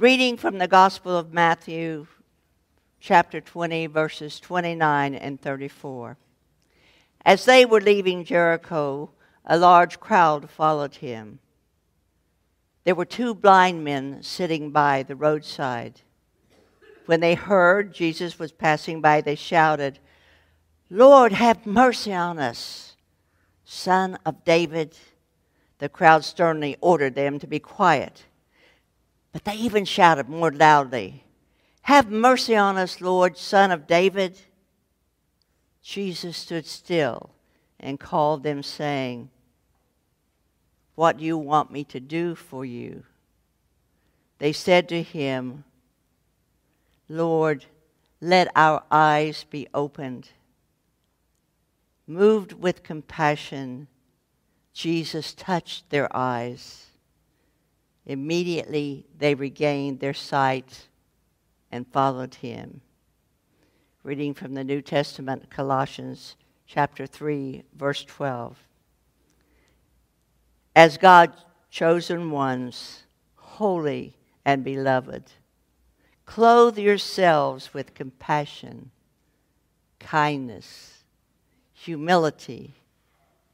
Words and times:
Reading 0.00 0.36
from 0.36 0.58
the 0.58 0.66
Gospel 0.66 1.16
of 1.16 1.32
Matthew, 1.32 2.08
chapter 2.98 3.40
20, 3.40 3.86
verses 3.86 4.40
29 4.40 5.14
and 5.14 5.40
34. 5.40 6.16
As 7.24 7.44
they 7.44 7.64
were 7.64 7.80
leaving 7.80 8.24
Jericho, 8.24 9.12
a 9.44 9.56
large 9.56 10.00
crowd 10.00 10.50
followed 10.50 10.96
him. 10.96 11.38
There 12.82 12.96
were 12.96 13.04
two 13.04 13.36
blind 13.36 13.84
men 13.84 14.20
sitting 14.24 14.72
by 14.72 15.04
the 15.04 15.14
roadside. 15.14 16.00
When 17.06 17.20
they 17.20 17.36
heard 17.36 17.94
Jesus 17.94 18.36
was 18.36 18.50
passing 18.50 19.00
by, 19.00 19.20
they 19.20 19.36
shouted, 19.36 20.00
Lord, 20.90 21.30
have 21.30 21.66
mercy 21.66 22.12
on 22.12 22.40
us, 22.40 22.96
Son 23.64 24.18
of 24.26 24.44
David. 24.44 24.98
The 25.78 25.88
crowd 25.88 26.24
sternly 26.24 26.76
ordered 26.80 27.14
them 27.14 27.38
to 27.38 27.46
be 27.46 27.60
quiet. 27.60 28.24
But 29.34 29.44
they 29.44 29.56
even 29.56 29.84
shouted 29.84 30.28
more 30.28 30.52
loudly, 30.52 31.24
Have 31.82 32.08
mercy 32.08 32.54
on 32.54 32.78
us, 32.78 33.00
Lord, 33.00 33.36
Son 33.36 33.72
of 33.72 33.88
David. 33.88 34.38
Jesus 35.82 36.36
stood 36.36 36.64
still 36.64 37.32
and 37.80 37.98
called 37.98 38.44
them, 38.44 38.62
saying, 38.62 39.30
What 40.94 41.18
do 41.18 41.24
you 41.24 41.36
want 41.36 41.72
me 41.72 41.82
to 41.82 41.98
do 41.98 42.36
for 42.36 42.64
you? 42.64 43.02
They 44.38 44.52
said 44.52 44.88
to 44.90 45.02
him, 45.02 45.64
Lord, 47.08 47.64
let 48.20 48.46
our 48.54 48.84
eyes 48.88 49.46
be 49.50 49.66
opened. 49.74 50.28
Moved 52.06 52.52
with 52.52 52.84
compassion, 52.84 53.88
Jesus 54.72 55.34
touched 55.34 55.90
their 55.90 56.08
eyes. 56.16 56.86
Immediately 58.06 59.06
they 59.18 59.34
regained 59.34 60.00
their 60.00 60.14
sight 60.14 60.88
and 61.72 61.86
followed 61.86 62.36
him. 62.36 62.80
Reading 64.02 64.34
from 64.34 64.54
the 64.54 64.64
New 64.64 64.82
Testament, 64.82 65.50
Colossians 65.50 66.36
chapter 66.66 67.06
3, 67.06 67.64
verse 67.74 68.04
12. 68.04 68.58
As 70.76 70.98
God's 70.98 71.44
chosen 71.70 72.30
ones, 72.30 73.04
holy 73.36 74.16
and 74.44 74.62
beloved, 74.62 75.32
clothe 76.26 76.78
yourselves 76.78 77.72
with 77.72 77.94
compassion, 77.94 78.90
kindness, 79.98 81.04
humility, 81.72 82.74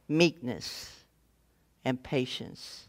meekness, 0.09 0.97
and 1.85 2.03
patience. 2.03 2.89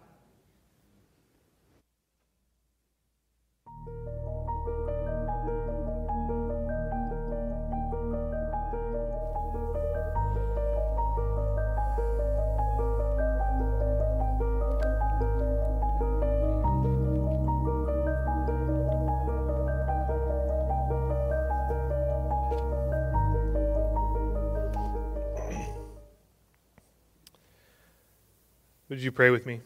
Would 29.01 29.05
you 29.05 29.11
pray 29.11 29.31
with 29.31 29.47
me? 29.47 29.61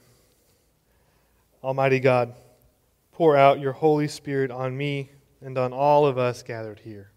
Almighty 1.61 1.99
God, 1.99 2.33
pour 3.11 3.35
out 3.35 3.59
your 3.59 3.73
Holy 3.73 4.07
Spirit 4.07 4.49
on 4.49 4.77
me 4.77 5.09
and 5.41 5.57
on 5.57 5.73
all 5.73 6.05
of 6.05 6.17
us 6.17 6.41
gathered 6.41 6.79
here. 6.79 7.11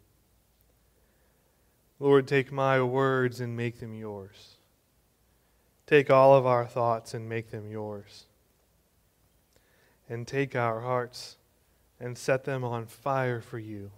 Lord, 2.00 2.26
take 2.26 2.50
my 2.50 2.82
words 2.82 3.40
and 3.40 3.56
make 3.56 3.78
them 3.78 3.94
yours. 3.94 4.56
Take 5.86 6.10
all 6.10 6.34
of 6.34 6.44
our 6.44 6.66
thoughts 6.66 7.14
and 7.14 7.28
make 7.28 7.52
them 7.52 7.70
yours. 7.70 8.24
And 10.08 10.26
take 10.26 10.56
our 10.56 10.80
hearts 10.80 11.36
and 12.00 12.18
set 12.18 12.42
them 12.42 12.64
on 12.64 12.86
fire 12.86 13.40
for 13.40 13.60
you. 13.60 13.92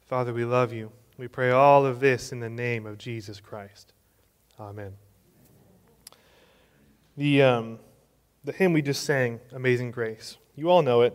Father, 0.00 0.32
we 0.32 0.44
love 0.44 0.72
you. 0.72 0.90
We 1.16 1.28
pray 1.28 1.52
all 1.52 1.86
of 1.86 2.00
this 2.00 2.32
in 2.32 2.40
the 2.40 2.50
name 2.50 2.86
of 2.86 2.98
Jesus 2.98 3.38
Christ. 3.38 3.92
Amen. 4.58 4.94
The, 7.16 7.42
um, 7.42 7.78
the 8.42 8.52
hymn 8.52 8.72
we 8.72 8.82
just 8.82 9.04
sang, 9.04 9.40
Amazing 9.52 9.92
Grace, 9.92 10.36
you 10.56 10.68
all 10.68 10.82
know 10.82 11.02
it. 11.02 11.14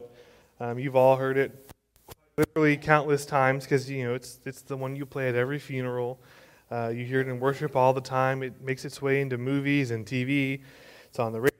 Um, 0.60 0.80
you've 0.80 0.96
all 0.96 1.18
heard 1.18 1.38
it 1.38 1.72
literally 2.38 2.78
countless 2.78 3.26
times 3.26 3.66
because 3.66 3.90
you 3.90 4.06
know 4.06 4.14
it's, 4.14 4.40
it's 4.46 4.62
the 4.62 4.78
one 4.78 4.96
you 4.96 5.06
play 5.06 5.28
at 5.28 5.36
every 5.36 5.60
funeral. 5.60 6.18
Uh, 6.72 6.88
you 6.88 7.04
hear 7.04 7.20
it 7.20 7.28
in 7.28 7.40
worship 7.40 7.76
all 7.76 7.92
the 7.92 8.02
time. 8.02 8.44
It 8.44 8.62
makes 8.62 8.86
its 8.86 9.02
way 9.02 9.20
into 9.20 9.38
movies 9.38 9.92
and 9.92 10.06
TV. 10.06 10.62
It's 11.10 11.20
on 11.20 11.34
the 11.34 11.42
radio. 11.42 11.58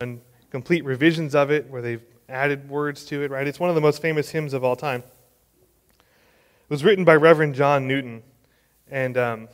And 0.00 0.20
complete 0.50 0.84
revisions 0.84 1.34
of 1.34 1.50
it 1.50 1.68
where 1.68 1.82
they've 1.82 2.02
added 2.28 2.68
words 2.68 3.04
to 3.06 3.22
it, 3.22 3.30
right? 3.32 3.46
It's 3.48 3.58
one 3.58 3.70
of 3.70 3.74
the 3.74 3.80
most 3.80 4.00
famous 4.00 4.30
hymns 4.30 4.52
of 4.52 4.62
all 4.62 4.76
time. 4.76 5.02
It 5.98 6.70
was 6.70 6.84
written 6.84 7.04
by 7.04 7.16
Reverend 7.16 7.56
John 7.56 7.88
Newton. 7.88 8.22
And 8.88 9.18
um, 9.18 9.48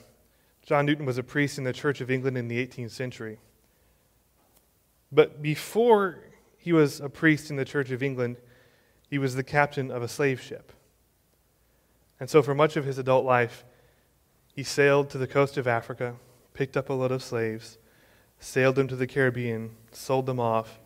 John 0.66 0.84
Newton 0.84 1.06
was 1.06 1.16
a 1.16 1.22
priest 1.22 1.56
in 1.56 1.65
the 1.65 1.72
Church 1.72 2.03
of 2.03 2.10
England 2.10 2.37
in 2.37 2.49
the 2.49 2.66
18th 2.66 2.91
century. 2.91 3.38
But 5.10 5.41
before 5.41 6.19
he 6.56 6.72
was 6.72 7.00
a 7.00 7.08
priest 7.08 7.50
in 7.50 7.56
the 7.56 7.64
Church 7.64 7.91
of 7.91 8.02
England, 8.02 8.36
he 9.08 9.19
was 9.19 9.34
the 9.34 9.44
captain 9.44 9.91
of 9.91 10.02
a 10.02 10.08
slave 10.08 10.41
ship. 10.41 10.72
And 12.20 12.28
so, 12.28 12.42
for 12.42 12.54
much 12.54 12.76
of 12.76 12.84
his 12.84 12.98
adult 12.98 13.24
life, 13.24 13.64
he 14.54 14.62
sailed 14.62 15.08
to 15.10 15.19
the 15.19 15.26
coast 15.26 15.56
of 15.56 15.66
Africa, 15.66 16.16
picked 16.52 16.76
up 16.76 16.91
a 16.91 16.92
load 16.92 17.12
of 17.12 17.22
slaves, 17.22 17.78
sailed 18.41 18.74
them 18.74 18.88
to 18.88 18.96
the 18.96 19.06
Caribbean, 19.06 19.76
sold 19.92 20.26
them 20.26 20.41
off, 20.41 20.80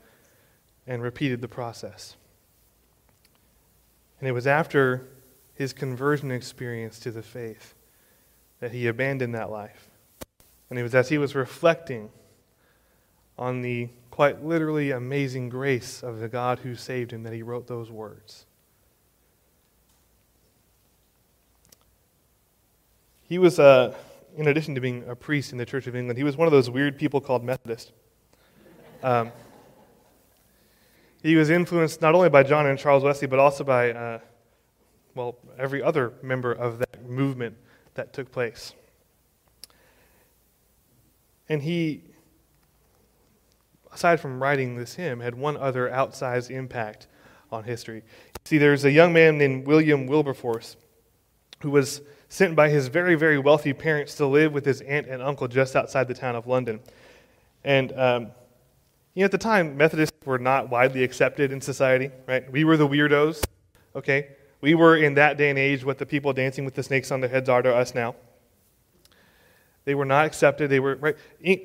and 0.86 1.02
repeated 1.02 1.40
the 1.40 1.48
process. 1.48 2.16
And 4.20 4.28
it 4.28 4.32
was 4.32 4.46
after 4.46 5.08
his 5.54 5.72
conversion 5.72 6.30
experience 6.30 6.98
to 7.00 7.10
the 7.10 7.22
faith 7.22 7.74
that 8.60 8.72
he 8.72 8.86
abandoned 8.86 9.34
that 9.34 9.50
life. 9.50 9.88
And 10.70 10.78
it 10.78 10.82
was 10.82 10.94
as 10.94 11.08
he 11.08 11.18
was 11.18 11.34
reflecting 11.34 12.10
on 13.38 13.62
the 13.62 13.88
quite 14.12 14.44
literally 14.44 14.90
amazing 14.90 15.48
grace 15.48 16.02
of 16.02 16.18
the 16.18 16.28
God 16.28 16.58
who 16.58 16.74
saved 16.74 17.14
him 17.14 17.22
that 17.22 17.32
he 17.32 17.42
wrote 17.42 17.66
those 17.66 17.90
words. 17.90 18.44
He 23.22 23.38
was, 23.38 23.58
uh, 23.58 23.94
in 24.36 24.48
addition 24.48 24.74
to 24.74 24.82
being 24.82 25.02
a 25.08 25.16
priest 25.16 25.52
in 25.52 25.56
the 25.56 25.64
Church 25.64 25.86
of 25.86 25.96
England, 25.96 26.18
he 26.18 26.24
was 26.24 26.36
one 26.36 26.46
of 26.46 26.52
those 26.52 26.68
weird 26.68 26.98
people 26.98 27.22
called 27.22 27.42
Methodist. 27.42 27.92
Um, 29.02 29.32
he 31.22 31.34
was 31.34 31.48
influenced 31.48 32.02
not 32.02 32.14
only 32.14 32.28
by 32.28 32.42
John 32.42 32.66
and 32.66 32.78
Charles 32.78 33.02
Wesley, 33.02 33.28
but 33.28 33.38
also 33.38 33.64
by, 33.64 33.92
uh, 33.92 34.18
well, 35.14 35.38
every 35.58 35.82
other 35.82 36.12
member 36.20 36.52
of 36.52 36.80
that 36.80 37.08
movement 37.08 37.56
that 37.94 38.12
took 38.12 38.30
place. 38.30 38.74
And 41.48 41.62
he 41.62 42.11
aside 43.92 44.20
from 44.20 44.42
writing 44.42 44.76
this 44.76 44.94
hymn, 44.94 45.20
had 45.20 45.34
one 45.34 45.56
other 45.56 45.88
outsized 45.88 46.50
impact 46.50 47.06
on 47.50 47.64
history. 47.64 48.03
See, 48.44 48.58
there's 48.58 48.84
a 48.84 48.91
young 48.91 49.12
man 49.12 49.38
named 49.38 49.66
William 49.66 50.06
Wilberforce 50.06 50.76
who 51.60 51.70
was 51.70 52.00
sent 52.28 52.56
by 52.56 52.69
his 52.69 52.88
very, 52.88 53.14
very 53.14 53.38
wealthy 53.38 53.72
parents 53.72 54.14
to 54.16 54.26
live 54.26 54.52
with 54.52 54.64
his 54.64 54.81
aunt 54.81 55.06
and 55.06 55.22
uncle 55.22 55.47
just 55.47 55.76
outside 55.76 56.08
the 56.08 56.14
town 56.14 56.34
of 56.34 56.47
London. 56.47 56.81
And 57.62 57.93
um, 57.93 58.31
you 59.14 59.20
know, 59.20 59.26
at 59.26 59.31
the 59.31 59.38
time, 59.38 59.76
Methodists 59.76 60.16
were 60.25 60.38
not 60.38 60.70
widely 60.70 61.05
accepted 61.05 61.52
in 61.52 61.61
society, 61.61 62.11
right? 62.26 62.50
We 62.50 62.64
were 62.64 62.78
the 62.78 62.88
weirdos, 62.88 63.44
okay? 63.94 64.28
We 64.62 64.75
were 64.75 64.96
in 64.96 65.14
that 65.14 65.37
day 65.37 65.50
and 65.50 65.58
age 65.58 65.84
what 65.84 65.99
the 65.99 66.06
people 66.06 66.32
dancing 66.32 66.64
with 66.64 66.75
the 66.75 66.82
snakes 66.82 67.11
on 67.11 67.20
their 67.20 67.28
heads 67.28 67.49
are 67.50 67.61
to 67.61 67.75
us 67.75 67.94
now. 67.94 68.14
They 69.84 69.94
were 69.94 70.05
not 70.05 70.26
accepted. 70.26 70.70
They 70.70 70.81
were 70.81 70.96
right. 70.96 71.17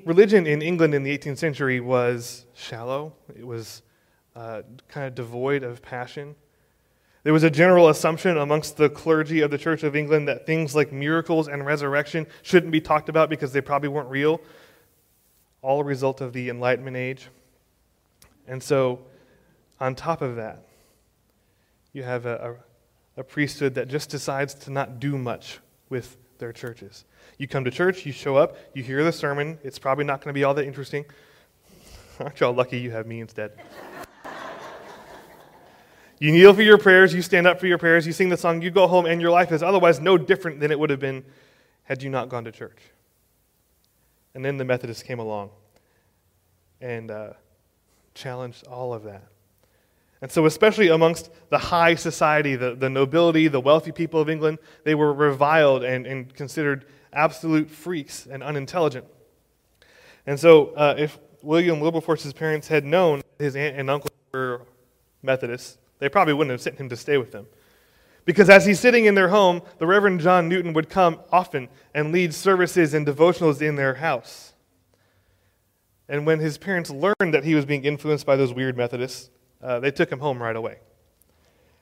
Religion 0.06 0.48
in 0.48 0.62
England 0.62 0.94
in 0.94 1.04
the 1.04 1.16
18th 1.16 1.38
century 1.38 1.80
was 1.80 2.46
shallow. 2.56 3.14
It 3.38 3.46
was 3.46 3.84
uh, 4.36 4.64
kind 4.88 5.06
of 5.08 5.16
devoid 5.16 5.64
of 5.64 5.82
passion. 5.82 6.36
There 7.24 7.34
was 7.34 7.44
a 7.44 7.50
general 7.50 7.90
assumption 7.90 8.38
amongst 8.38 8.78
the 8.78 8.90
clergy 8.90 9.42
of 9.42 9.52
the 9.52 9.58
Church 9.58 9.84
of 9.84 9.96
England 9.96 10.28
that 10.30 10.46
things 10.46 10.76
like 10.76 10.92
miracles 10.92 11.48
and 11.48 11.66
resurrection 11.66 12.26
shouldn't 12.42 12.72
be 12.72 12.80
talked 12.80 13.10
about 13.10 13.30
because 13.30 13.52
they 13.52 13.62
probably 13.62 13.90
weren't 13.90 14.10
real. 14.10 14.40
All 15.62 15.82
a 15.82 15.84
result 15.84 16.22
of 16.22 16.34
the 16.34 16.50
Enlightenment 16.50 16.96
age. 16.96 17.28
And 18.48 18.64
so, 18.64 19.00
on 19.80 19.94
top 19.94 20.22
of 20.22 20.38
that, 20.38 20.64
you 21.92 22.04
have 22.04 22.26
a, 22.26 22.58
a, 23.18 23.22
a 23.22 23.24
priesthood 23.24 23.76
that 23.76 23.90
just 23.90 24.10
decides 24.10 24.54
to 24.54 24.72
not 24.72 25.00
do 25.00 25.18
much 25.18 25.60
with 25.90 26.18
their 26.40 26.54
churches. 26.54 27.06
You 27.38 27.48
come 27.48 27.64
to 27.64 27.72
church, 27.72 28.06
you 28.06 28.12
show 28.12 28.36
up, 28.36 28.58
you 28.74 28.84
hear 28.84 29.04
the 29.04 29.12
sermon. 29.12 29.60
It's 29.64 29.80
probably 29.80 30.06
not 30.06 30.22
going 30.22 30.34
to 30.34 30.34
be 30.34 30.44
all 30.44 30.54
that 30.54 30.66
interesting. 30.66 31.06
Aren't 32.20 32.40
y'all 32.40 32.54
lucky 32.54 32.80
you 32.80 32.92
have 32.92 33.08
me 33.08 33.22
instead? 33.22 33.52
you 36.20 36.32
kneel 36.32 36.54
for 36.54 36.62
your 36.62 36.78
prayers, 36.78 37.14
you 37.14 37.22
stand 37.22 37.48
up 37.48 37.60
for 37.60 37.68
your 37.68 37.78
prayers, 37.78 38.08
you 38.08 38.14
sing 38.14 38.30
the 38.30 38.38
song, 38.38 38.62
you 38.62 38.72
go 38.72 38.88
home, 38.88 39.06
and 39.06 39.22
your 39.22 39.32
life 39.32 39.52
is 39.52 39.62
otherwise 39.62 40.00
no 40.00 40.18
different 40.18 40.60
than 40.60 40.72
it 40.72 40.80
would 40.80 40.90
have 40.90 41.00
been 41.00 41.24
had 41.84 42.04
you 42.04 42.10
not 42.10 42.30
gone 42.30 42.44
to 42.44 42.52
church. 42.52 42.80
And 44.34 44.44
then 44.44 44.58
the 44.58 44.66
Methodists 44.66 45.04
came 45.04 45.20
along 45.20 45.50
and 46.82 47.10
uh, 47.10 47.34
challenged 48.14 48.68
all 48.68 48.94
of 48.94 49.04
that. 49.04 49.24
And 50.22 50.32
so, 50.32 50.46
especially 50.46 50.88
amongst 50.88 51.30
the 51.50 51.58
high 51.58 51.96
society, 51.96 52.56
the, 52.56 52.74
the 52.76 52.90
nobility, 52.90 53.48
the 53.48 53.60
wealthy 53.60 53.92
people 53.92 54.20
of 54.20 54.30
England, 54.30 54.58
they 54.84 54.96
were 54.96 55.14
reviled 55.14 55.84
and, 55.84 56.08
and 56.08 56.34
considered 56.34 56.86
absolute 57.14 57.70
freaks 57.70 58.26
and 58.26 58.42
unintelligent. 58.42 59.06
And 60.26 60.40
so, 60.40 60.68
uh, 60.70 60.96
if 60.98 61.20
William 61.44 61.80
Wilberforce's 61.80 62.34
parents 62.34 62.68
had 62.68 62.84
known 62.84 63.22
his 63.38 63.56
aunt 63.56 63.78
and 63.78 63.90
uncle 63.90 64.10
were 64.34 64.64
Methodists, 65.22 65.78
they 66.00 66.10
probably 66.10 66.34
wouldn't 66.34 66.52
have 66.52 66.62
sent 66.62 66.78
him 66.78 66.90
to 66.90 66.98
stay 66.98 67.18
with 67.18 67.32
them. 67.32 67.48
Because 68.26 68.50
as 68.50 68.66
he's 68.66 68.80
sitting 68.80 69.06
in 69.06 69.16
their 69.16 69.30
home, 69.30 69.62
the 69.78 69.88
Reverend 69.88 70.20
John 70.20 70.50
Newton 70.50 70.74
would 70.74 70.90
come 70.90 71.22
often 71.32 71.70
and 71.94 72.12
lead 72.12 72.34
services 72.34 72.94
and 72.94 73.08
devotionals 73.08 73.62
in 73.62 73.76
their 73.76 73.96
house. 73.96 74.54
And 76.10 76.26
when 76.26 76.40
his 76.40 76.58
parents 76.58 76.90
learned 76.90 77.34
that 77.34 77.46
he 77.46 77.56
was 77.56 77.66
being 77.66 77.86
influenced 77.86 78.26
by 78.26 78.36
those 78.36 78.54
weird 78.54 78.76
Methodists, 78.76 79.30
uh, 79.62 79.80
they 79.80 79.92
took 79.92 80.12
him 80.12 80.20
home 80.20 80.42
right 80.42 80.56
away. 80.56 80.80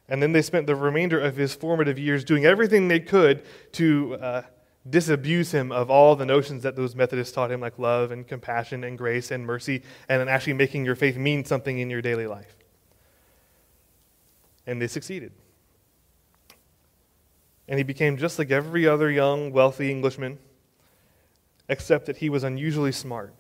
And 0.07 0.21
then 0.21 0.31
they 0.31 0.41
spent 0.41 0.67
the 0.67 0.75
remainder 0.75 1.19
of 1.19 1.35
his 1.35 1.55
formative 1.55 1.97
years 1.97 2.23
doing 2.23 2.45
everything 2.45 2.87
they 2.87 2.99
could 2.99 3.43
to 3.73 4.15
uh, 4.15 4.41
disabuse 4.87 5.51
him 5.51 5.71
of 5.71 5.89
all 5.89 6.15
the 6.15 6.25
notions 6.25 6.63
that 6.63 6.75
those 6.75 6.95
Methodists 6.95 7.33
taught 7.33 7.51
him, 7.51 7.59
like 7.59 7.79
love 7.79 8.11
and 8.11 8.27
compassion 8.27 8.83
and 8.83 8.97
grace 8.97 9.31
and 9.31 9.45
mercy, 9.45 9.81
and 10.07 10.29
actually 10.29 10.53
making 10.53 10.85
your 10.85 10.95
faith 10.95 11.17
mean 11.17 11.43
something 11.43 11.79
in 11.79 11.89
your 11.89 12.01
daily 12.01 12.27
life. 12.27 12.55
And 14.67 14.81
they 14.81 14.87
succeeded. 14.87 15.31
And 17.67 17.79
he 17.79 17.83
became 17.83 18.17
just 18.17 18.37
like 18.37 18.51
every 18.51 18.87
other 18.87 19.09
young, 19.09 19.51
wealthy 19.51 19.89
Englishman, 19.89 20.37
except 21.67 22.05
that 22.05 22.17
he 22.17 22.29
was 22.29 22.43
unusually 22.43 22.91
smart. 22.91 23.33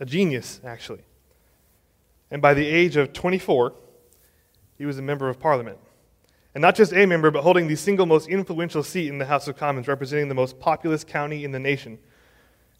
A 0.00 0.06
genius, 0.06 0.58
actually. 0.64 1.02
And 2.32 2.40
by 2.40 2.54
the 2.54 2.66
age 2.66 2.96
of 2.96 3.12
24, 3.12 3.74
he 4.78 4.86
was 4.86 4.98
a 4.98 5.02
member 5.02 5.28
of 5.28 5.38
parliament. 5.38 5.78
And 6.54 6.62
not 6.62 6.74
just 6.74 6.94
a 6.94 7.04
member, 7.04 7.30
but 7.30 7.42
holding 7.42 7.68
the 7.68 7.76
single 7.76 8.06
most 8.06 8.26
influential 8.26 8.82
seat 8.82 9.08
in 9.08 9.18
the 9.18 9.26
House 9.26 9.48
of 9.48 9.56
Commons, 9.58 9.86
representing 9.86 10.28
the 10.28 10.34
most 10.34 10.58
populous 10.58 11.04
county 11.04 11.44
in 11.44 11.52
the 11.52 11.58
nation. 11.58 11.98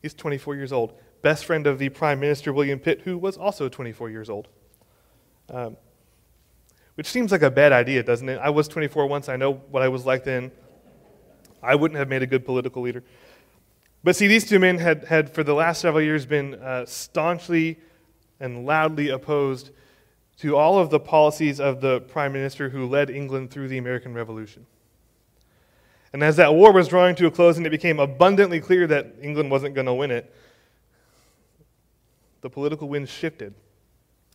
He's 0.01 0.15
24 0.15 0.57
years 0.57 0.73
old. 0.73 0.95
Best 1.21 1.45
friend 1.45 1.67
of 1.67 1.79
the 1.79 1.91
Prime 1.91 2.19
Minister, 2.19 2.51
William 2.51 2.79
Pitt, 2.79 3.03
who 3.03 3.19
was 3.19 3.37
also 3.37 3.69
24 3.69 4.09
years 4.09 4.31
old. 4.31 4.49
Um, 5.51 5.77
which 6.95 7.07
seems 7.07 7.31
like 7.31 7.43
a 7.43 7.51
bad 7.51 7.73
idea, 7.73 8.03
doesn't 8.03 8.29
it? 8.29 8.39
I 8.39 8.49
was 8.49 8.69
24 8.69 9.07
once. 9.07 9.29
I 9.29 9.37
know 9.37 9.53
what 9.71 9.83
I 9.83 9.89
was 9.89 10.07
like 10.07 10.25
then. 10.25 10.51
I 11.63 11.75
wouldn't 11.75 11.99
have 11.99 12.09
made 12.09 12.23
a 12.23 12.27
good 12.27 12.47
political 12.47 12.81
leader. 12.81 13.05
But 14.03 14.17
see, 14.17 14.29
these 14.29 14.49
two 14.49 14.59
men 14.59 14.79
had, 14.79 15.05
had 15.05 15.33
for 15.35 15.45
the 15.45 15.55
last 15.55 15.83
several 15.83 16.03
years 16.03 16.25
been 16.25 16.55
uh, 16.55 16.87
staunchly 16.87 17.79
and 18.43 18.67
loudly 18.67 19.09
opposed 19.09 19.71
to 20.39 20.57
all 20.57 20.79
of 20.79 20.91
the 20.91 20.99
policies 20.99 21.61
of 21.61 21.81
the 21.81 22.01
prime 22.01 22.33
minister 22.33 22.69
who 22.69 22.87
led 22.87 23.09
England 23.09 23.51
through 23.51 23.69
the 23.69 23.79
American 23.79 24.13
Revolution. 24.13 24.67
And 26.13 26.23
as 26.23 26.37
that 26.37 26.53
war 26.53 26.73
was 26.73 26.89
drawing 26.89 27.15
to 27.17 27.27
a 27.27 27.31
close 27.31 27.57
and 27.57 27.67
it 27.67 27.71
became 27.71 28.01
abundantly 28.01 28.61
clear 28.61 28.87
that 28.89 29.15
England 29.23 29.51
wasn't 29.51 29.77
going 29.77 29.87
to 29.87 29.95
win 29.95 30.11
it, 30.11 30.35
the 32.41 32.51
political 32.51 32.89
winds 32.89 33.11
shifted. 33.11 33.55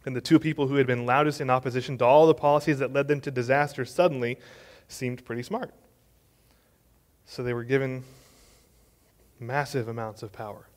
And 0.05 0.15
the 0.15 0.21
two 0.21 0.39
people 0.39 0.67
who 0.67 0.75
had 0.75 0.87
been 0.87 1.05
loudest 1.05 1.41
in 1.41 1.49
opposition 1.49 1.97
to 1.97 2.05
all 2.05 2.25
the 2.27 2.33
policies 2.33 2.79
that 2.79 2.93
led 2.93 3.09
them 3.09 3.19
to 3.21 3.29
disaster 3.29 3.83
suddenly 3.83 4.39
seemed 4.87 5.25
pretty 5.25 5.43
smart. 5.43 5.73
So 7.25 7.43
they 7.43 7.53
were 7.53 7.65
given 7.65 8.05
massive 9.37 9.89
amounts 9.89 10.23
of 10.23 10.31
power. 10.31 10.69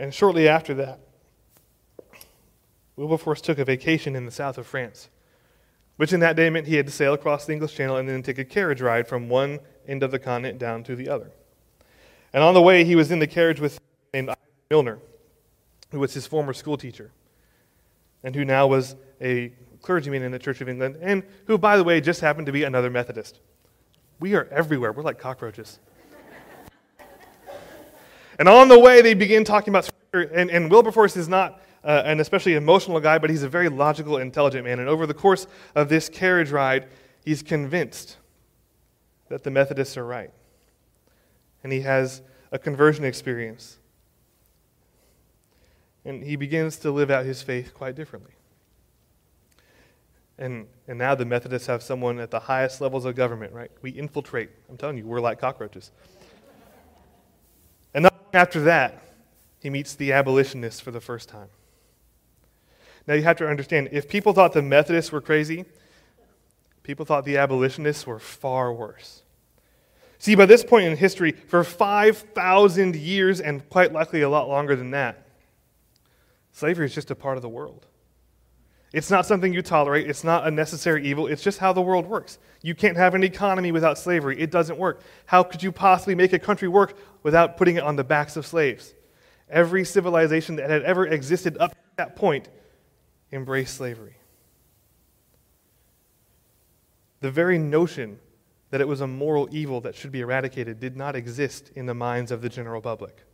And 0.00 0.14
shortly 0.14 0.48
after 0.48 0.72
that, 0.76 0.98
Wilberforce 2.96 3.42
took 3.42 3.58
a 3.58 3.66
vacation 3.66 4.16
in 4.16 4.24
the 4.24 4.30
south 4.30 4.56
of 4.56 4.66
France, 4.66 5.10
which 5.96 6.14
in 6.14 6.20
that 6.20 6.36
day 6.36 6.48
meant 6.48 6.66
he 6.66 6.76
had 6.76 6.86
to 6.86 6.92
sail 6.92 7.12
across 7.12 7.44
the 7.44 7.52
English 7.52 7.74
Channel 7.74 7.98
and 7.98 8.08
then 8.08 8.22
take 8.22 8.38
a 8.38 8.44
carriage 8.44 8.80
ride 8.80 9.06
from 9.06 9.28
one 9.28 9.60
end 9.86 10.02
of 10.02 10.10
the 10.10 10.18
continent 10.18 10.58
down 10.58 10.82
to 10.84 10.96
the 10.96 11.10
other. 11.10 11.30
And 12.32 12.42
on 12.42 12.54
the 12.54 12.62
way, 12.62 12.82
he 12.82 12.96
was 12.96 13.10
in 13.10 13.18
the 13.18 13.26
carriage 13.26 13.60
with 13.60 13.78
named 14.14 14.30
Milner, 14.70 15.00
who 15.90 16.00
was 16.00 16.14
his 16.14 16.26
former 16.26 16.54
schoolteacher, 16.54 17.10
and 18.24 18.34
who 18.34 18.46
now 18.46 18.66
was 18.66 18.96
a 19.20 19.52
clergyman 19.82 20.22
in 20.22 20.32
the 20.32 20.38
Church 20.38 20.62
of 20.62 20.68
England, 20.70 20.96
and 21.02 21.24
who, 21.44 21.58
by 21.58 21.76
the 21.76 21.84
way, 21.84 22.00
just 22.00 22.22
happened 22.22 22.46
to 22.46 22.52
be 22.52 22.62
another 22.62 22.88
Methodist. 22.88 23.38
We 24.18 24.34
are 24.34 24.48
everywhere. 24.50 24.92
We're 24.92 25.02
like 25.02 25.18
cockroaches. 25.18 25.78
And 28.40 28.48
on 28.48 28.68
the 28.68 28.78
way, 28.78 29.02
they 29.02 29.12
begin 29.12 29.44
talking 29.44 29.70
about 29.70 29.84
Scripture. 29.84 30.34
And, 30.34 30.50
and 30.50 30.70
Wilberforce 30.70 31.14
is 31.14 31.28
not 31.28 31.60
uh, 31.84 32.02
an 32.06 32.20
especially 32.20 32.54
emotional 32.54 32.98
guy, 32.98 33.18
but 33.18 33.28
he's 33.28 33.42
a 33.42 33.50
very 33.50 33.68
logical, 33.68 34.16
intelligent 34.16 34.64
man. 34.64 34.80
And 34.80 34.88
over 34.88 35.06
the 35.06 35.12
course 35.12 35.46
of 35.74 35.90
this 35.90 36.08
carriage 36.08 36.50
ride, 36.50 36.88
he's 37.22 37.42
convinced 37.42 38.16
that 39.28 39.44
the 39.44 39.50
Methodists 39.50 39.98
are 39.98 40.06
right. 40.06 40.30
And 41.62 41.70
he 41.70 41.82
has 41.82 42.22
a 42.50 42.58
conversion 42.58 43.04
experience. 43.04 43.76
And 46.06 46.24
he 46.24 46.36
begins 46.36 46.78
to 46.78 46.90
live 46.90 47.10
out 47.10 47.26
his 47.26 47.42
faith 47.42 47.74
quite 47.74 47.94
differently. 47.94 48.32
And, 50.38 50.66
and 50.88 50.98
now 50.98 51.14
the 51.14 51.26
Methodists 51.26 51.66
have 51.66 51.82
someone 51.82 52.18
at 52.18 52.30
the 52.30 52.40
highest 52.40 52.80
levels 52.80 53.04
of 53.04 53.14
government, 53.16 53.52
right? 53.52 53.70
We 53.82 53.90
infiltrate. 53.90 54.48
I'm 54.70 54.78
telling 54.78 54.96
you, 54.96 55.04
we're 55.04 55.20
like 55.20 55.38
cockroaches. 55.38 55.90
After 58.32 58.60
that, 58.62 59.02
he 59.58 59.70
meets 59.70 59.94
the 59.94 60.12
abolitionists 60.12 60.80
for 60.80 60.90
the 60.90 61.00
first 61.00 61.28
time. 61.28 61.48
Now 63.06 63.14
you 63.14 63.22
have 63.22 63.36
to 63.38 63.48
understand 63.48 63.88
if 63.92 64.08
people 64.08 64.32
thought 64.32 64.52
the 64.52 64.62
Methodists 64.62 65.10
were 65.10 65.20
crazy, 65.20 65.64
people 66.82 67.04
thought 67.04 67.24
the 67.24 67.36
abolitionists 67.36 68.06
were 68.06 68.18
far 68.18 68.72
worse. 68.72 69.22
See, 70.18 70.34
by 70.34 70.46
this 70.46 70.62
point 70.62 70.84
in 70.84 70.96
history, 70.96 71.32
for 71.32 71.64
5,000 71.64 72.94
years, 72.94 73.40
and 73.40 73.68
quite 73.70 73.92
likely 73.92 74.20
a 74.20 74.28
lot 74.28 74.48
longer 74.48 74.76
than 74.76 74.90
that, 74.90 75.26
slavery 76.52 76.86
is 76.86 76.94
just 76.94 77.10
a 77.10 77.14
part 77.14 77.36
of 77.36 77.42
the 77.42 77.48
world. 77.48 77.86
It's 78.92 79.10
not 79.10 79.24
something 79.24 79.52
you 79.52 79.62
tolerate. 79.62 80.10
It's 80.10 80.24
not 80.24 80.46
a 80.46 80.50
necessary 80.50 81.06
evil. 81.06 81.28
It's 81.28 81.42
just 81.42 81.58
how 81.58 81.72
the 81.72 81.80
world 81.80 82.06
works. 82.06 82.38
You 82.60 82.74
can't 82.74 82.96
have 82.96 83.14
an 83.14 83.22
economy 83.22 83.70
without 83.70 83.98
slavery. 83.98 84.40
It 84.40 84.50
doesn't 84.50 84.78
work. 84.78 85.02
How 85.26 85.44
could 85.44 85.62
you 85.62 85.70
possibly 85.70 86.16
make 86.16 86.32
a 86.32 86.38
country 86.38 86.66
work 86.66 86.98
without 87.22 87.56
putting 87.56 87.76
it 87.76 87.84
on 87.84 87.94
the 87.94 88.02
backs 88.02 88.36
of 88.36 88.44
slaves? 88.44 88.94
Every 89.48 89.84
civilization 89.84 90.56
that 90.56 90.70
had 90.70 90.82
ever 90.82 91.06
existed 91.06 91.56
up 91.58 91.70
to 91.70 91.76
that 91.96 92.16
point 92.16 92.48
embraced 93.30 93.76
slavery. 93.76 94.16
The 97.20 97.30
very 97.30 97.58
notion 97.58 98.18
that 98.70 98.80
it 98.80 98.88
was 98.88 99.00
a 99.00 99.06
moral 99.06 99.48
evil 99.52 99.80
that 99.82 99.94
should 99.94 100.10
be 100.10 100.20
eradicated 100.20 100.80
did 100.80 100.96
not 100.96 101.14
exist 101.14 101.70
in 101.76 101.86
the 101.86 101.94
minds 101.94 102.32
of 102.32 102.42
the 102.42 102.48
general 102.48 102.80
public. 102.80 103.24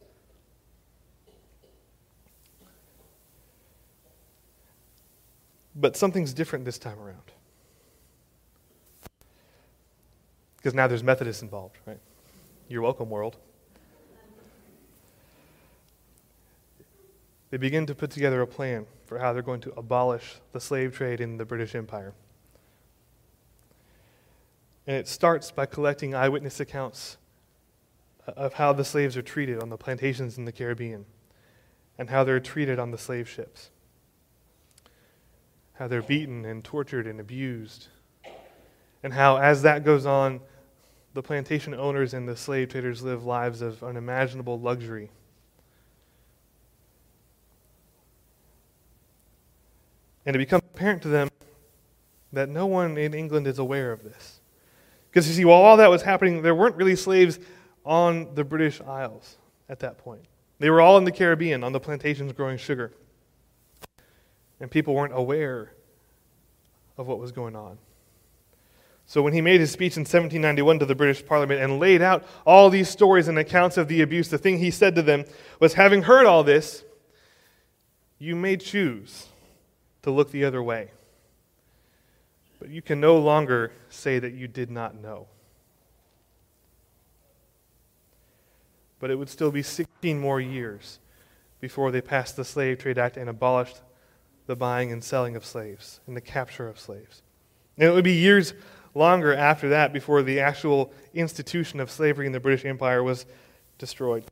But 5.79 5.95
something's 5.95 6.33
different 6.33 6.65
this 6.65 6.79
time 6.79 6.99
around. 6.99 7.33
Because 10.57 10.73
now 10.75 10.87
there's 10.87 11.05
Methodists 11.05 11.43
involved, 11.43 11.77
right? 11.85 12.01
You're 12.69 12.83
welcome, 12.83 13.11
world. 13.11 13.37
They 17.51 17.59
begin 17.59 17.87
to 17.87 17.95
put 17.95 18.11
together 18.11 18.41
a 18.41 18.47
plan 18.47 18.87
for 19.05 19.19
how 19.19 19.33
they're 19.33 19.43
going 19.43 19.61
to 19.61 19.73
abolish 19.77 20.37
the 20.53 20.61
slave 20.61 20.97
trade 20.97 21.21
in 21.21 21.37
the 21.37 21.45
British 21.45 21.75
Empire. 21.75 22.13
And 24.87 24.97
it 24.97 25.07
starts 25.07 25.51
by 25.51 25.67
collecting 25.67 26.15
eyewitness 26.15 26.59
accounts 26.59 27.19
uh, 28.27 28.33
of 28.33 28.55
how 28.55 28.73
the 28.73 28.85
slaves 28.85 29.17
are 29.17 29.23
treated 29.23 29.63
on 29.63 29.69
the 29.69 29.77
plantations 29.77 30.39
in 30.39 30.45
the 30.45 30.53
Caribbean 30.53 31.05
and 31.99 32.11
how 32.11 32.25
they're 32.25 32.41
treated 32.41 32.79
on 32.79 32.91
the 32.91 32.99
slave 32.99 33.29
ships 33.29 33.71
how 35.79 35.87
they're 35.89 36.03
beaten 36.03 36.45
and 36.45 36.65
tortured 36.65 37.07
and 37.07 37.21
abused, 37.21 37.89
and 39.03 39.13
how, 39.13 39.37
as 39.37 39.63
that 39.63 39.85
goes 39.85 40.07
on, 40.07 40.41
the 41.15 41.23
plantation 41.23 41.75
owners 41.75 42.13
and 42.13 42.29
the 42.29 42.37
slave 42.37 42.69
traders 42.69 43.03
live 43.03 43.25
lives 43.25 43.63
of 43.63 43.83
unimaginable 43.83 44.61
luxury. 44.61 45.11
And 50.27 50.35
it 50.35 50.39
becomes 50.39 50.65
apparent 50.75 51.03
to 51.03 51.09
them 51.09 51.31
that 52.33 52.49
no 52.49 52.67
one 52.67 52.99
in 52.99 53.15
England 53.15 53.47
is 53.47 53.59
aware 53.59 53.93
of 53.93 54.03
this. 54.03 54.41
Because 55.09 55.29
you 55.29 55.35
see, 55.35 55.45
while 55.45 55.63
all 55.63 55.77
that 55.79 55.89
was 55.89 56.03
happening, 56.03 56.43
there 56.43 56.55
weren't 56.55 56.77
really 56.77 56.97
slaves 56.97 57.39
on 57.85 58.35
the 58.35 58.45
British 58.45 58.81
Isles 58.81 59.37
at 59.69 59.79
that 59.81 59.99
point. 59.99 60.23
They 60.59 60.69
were 60.69 60.81
all 60.81 60.99
in 60.99 61.05
the 61.05 61.13
Caribbean 61.13 61.63
on 61.63 61.73
the 61.73 61.81
plantations 61.81 62.33
growing 62.33 62.59
sugar. 62.59 62.93
And 64.61 64.71
people 64.71 64.95
weren't 64.95 65.13
aware 65.15 65.73
of 66.97 67.07
what 67.07 67.19
was 67.19 67.33
going 67.33 67.55
on. 67.57 67.79
So 69.07 69.23
when 69.23 69.33
he 69.33 69.41
made 69.41 69.61
his 69.61 69.71
speech 69.71 69.97
in 69.97 70.01
1791 70.01 70.81
to 70.81 70.87
the 70.87 70.95
British 70.97 71.25
Parliament 71.25 71.61
and 71.61 71.79
laid 71.79 72.03
out 72.03 72.25
all 72.45 72.71
these 72.71 72.89
stories 72.89 73.29
and 73.29 73.39
accounts 73.39 73.77
of 73.77 73.87
the 73.87 74.03
abuse, 74.03 74.29
the 74.29 74.39
thing 74.39 74.59
he 74.59 74.73
said 74.73 74.97
to 74.97 75.03
them 75.03 75.25
was 75.61 75.75
having 75.75 76.03
heard 76.03 76.27
all 76.27 76.43
this, 76.43 76.83
you 78.19 78.35
may 78.35 78.57
choose 78.57 79.29
to 80.03 80.11
look 80.11 80.33
the 80.33 80.45
other 80.45 80.63
way. 80.63 80.91
But 82.59 82.71
you 82.71 82.83
can 82.83 83.01
no 83.01 83.17
longer 83.19 83.71
say 83.91 84.19
that 84.19 84.33
you 84.33 84.49
did 84.49 84.71
not 84.71 85.01
know. 85.01 85.29
But 88.99 89.11
it 89.11 89.17
would 89.17 89.29
still 89.29 89.53
be 89.53 89.63
16 89.63 90.19
more 90.19 90.41
years 90.41 90.99
before 91.61 91.91
they 91.91 92.01
passed 92.01 92.37
the 92.37 92.45
Slave 92.45 92.79
Trade 92.79 92.99
Act 92.99 93.17
and 93.17 93.29
abolished 93.29 93.83
the 94.47 94.57
buying 94.57 94.93
and 94.93 95.03
selling 95.03 95.37
of 95.37 95.45
slaves 95.45 96.01
and 96.07 96.17
the 96.17 96.21
capture 96.21 96.69
of 96.69 96.79
slaves. 96.79 97.23
And 97.77 97.89
it 97.89 97.93
would 97.93 98.05
be 98.05 98.15
years 98.15 98.55
longer 98.95 99.35
after 99.35 99.69
that 99.71 99.93
before 99.93 100.23
the 100.23 100.41
actual 100.41 100.93
institution 101.13 101.81
of 101.81 101.91
slavery 101.91 102.27
in 102.27 102.33
the 102.33 102.41
British 102.41 102.65
Empire 102.65 103.03
was 103.03 103.27
destroyed. 103.79 104.25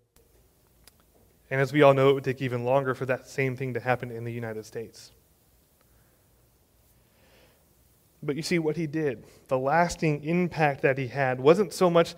And 1.50 1.60
as 1.60 1.72
we 1.72 1.82
all 1.82 1.94
know, 1.94 2.10
it 2.10 2.14
would 2.14 2.24
take 2.24 2.40
even 2.40 2.64
longer 2.64 2.94
for 2.94 3.06
that 3.06 3.28
same 3.28 3.56
thing 3.56 3.74
to 3.74 3.80
happen 3.80 4.10
in 4.10 4.24
the 4.24 4.32
United 4.32 4.64
States. 4.64 5.12
But 8.22 8.36
you 8.36 8.42
see, 8.42 8.58
what 8.58 8.76
he 8.76 8.86
did, 8.86 9.24
the 9.48 9.58
lasting 9.58 10.24
impact 10.24 10.80
that 10.80 10.96
he 10.96 11.08
had, 11.08 11.38
wasn't 11.38 11.74
so 11.74 11.90
much 11.90 12.14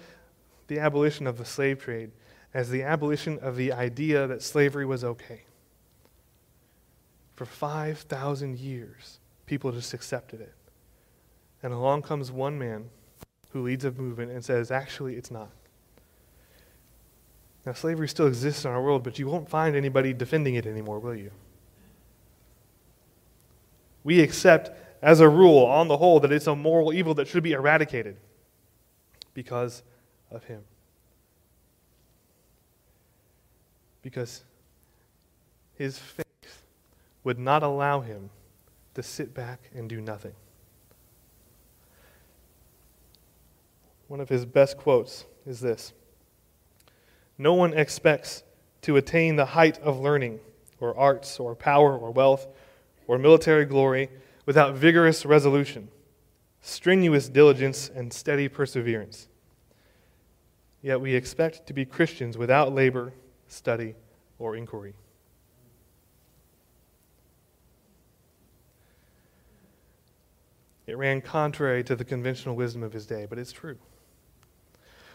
the 0.69 0.79
abolition 0.79 1.27
of 1.27 1.39
the 1.39 1.45
slave 1.45 1.83
trade 1.83 2.13
as 2.55 2.71
the 2.71 2.85
abolition 2.85 3.39
of 3.41 3.57
the 3.57 3.73
idea 3.73 4.27
that 4.29 4.43
slavery 4.43 4.87
was 4.87 5.03
okay. 5.03 5.43
For 7.37 7.45
5,000 7.45 8.59
years, 8.59 9.21
people 9.45 9.71
just 9.71 9.93
accepted 9.93 10.41
it. 10.41 10.55
And 11.63 11.73
along 11.73 12.03
comes 12.03 12.33
one 12.33 12.59
man 12.59 12.89
who 13.51 13.63
leads 13.63 13.85
a 13.85 13.93
movement 13.93 14.33
and 14.33 14.45
says, 14.45 14.71
actually, 14.71 15.17
it's 15.17 15.31
not. 15.31 15.51
Now, 17.67 17.75
slavery 17.75 18.09
still 18.09 18.27
exists 18.27 18.65
in 18.65 18.71
our 18.71 18.83
world, 18.83 19.03
but 19.03 19.19
you 19.19 19.27
won't 19.27 19.49
find 19.49 19.77
anybody 19.77 20.13
defending 20.13 20.55
it 20.55 20.67
anymore, 20.67 20.99
will 20.99 21.15
you? 21.15 21.31
We 24.03 24.21
accept, 24.21 24.71
as 25.03 25.21
a 25.21 25.29
rule, 25.29 25.67
on 25.67 25.89
the 25.89 25.97
whole, 25.97 26.21
that 26.21 26.33
it's 26.33 26.47
a 26.47 26.55
moral 26.55 26.95
evil 26.95 27.13
that 27.15 27.29
should 27.29 27.43
be 27.43 27.53
eradicated 27.53 28.17
because 29.35 29.83
of 30.31 30.45
him. 30.45 30.63
Because 34.01 34.45
his 35.75 35.99
faith 35.99 36.26
would 37.27 37.41
not 37.41 37.65
allow 37.65 38.03
him 38.03 38.31
to 38.95 39.03
sit 39.03 39.35
back 39.35 39.59
and 39.75 39.89
do 39.89 40.01
nothing. 40.01 40.33
One 44.07 44.21
of 44.21 44.29
his 44.29 44.47
best 44.47 44.79
quotes 44.79 45.27
is 45.45 45.59
this 45.59 45.93
No 47.37 47.53
one 47.53 47.75
expects 47.75 48.45
to 48.83 48.97
attain 48.97 49.35
the 49.35 49.45
height 49.45 49.77
of 49.81 49.99
learning, 49.99 50.39
or 50.79 50.97
arts, 50.97 51.41
or 51.41 51.57
power, 51.57 51.99
or 51.99 52.13
wealth, 52.13 52.47
or 53.09 53.19
military 53.19 53.65
glory 53.65 54.09
without 54.47 54.77
vigorous 54.77 55.27
resolution, 55.27 55.89
strenuous 56.61 57.29
diligence, 57.29 57.91
and 57.93 58.13
steady 58.13 58.47
perseverance. 58.47 59.27
Yet 60.81 61.01
we 61.01 61.17
expect 61.17 61.67
to 61.67 61.73
be 61.73 61.85
Christians 61.85 62.39
without 62.39 62.73
labor, 62.73 63.13
study, 63.49 63.97
or 64.39 64.55
inquiry. 64.55 64.95
It 70.87 70.97
ran 70.97 71.21
contrary 71.21 71.83
to 71.85 71.97
the 71.97 72.05
conventional 72.05 72.55
wisdom 72.55 72.83
of 72.83 72.93
his 72.93 73.07
day, 73.07 73.27
but 73.29 73.39
it's 73.39 73.53
true. 73.53 73.77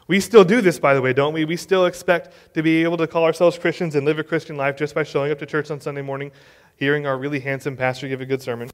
We 0.08 0.20
still 0.20 0.44
do 0.44 0.60
this, 0.60 0.80
by 0.80 0.94
the 0.94 1.02
way, 1.02 1.14
don't 1.14 1.34
we? 1.34 1.46
We 1.46 1.56
still 1.56 1.86
expect 1.86 2.54
to 2.54 2.62
be 2.62 2.84
able 2.84 2.98
to 2.98 3.08
call 3.08 3.24
ourselves 3.24 3.58
Christians 3.58 3.96
and 3.96 4.06
live 4.06 4.20
a 4.20 4.24
Christian 4.24 4.58
life 4.58 4.76
just 4.76 4.94
by 4.94 5.04
showing 5.04 5.32
up 5.32 5.40
to 5.40 5.46
church 5.46 5.72
on 5.72 5.80
Sunday 5.80 6.02
morning, 6.02 6.32
hearing 6.76 7.08
our 7.08 7.18
really 7.18 7.40
handsome 7.40 7.78
pastor 7.78 8.10
give 8.10 8.20
a 8.20 8.26
good 8.26 8.42
sermon. 8.42 8.70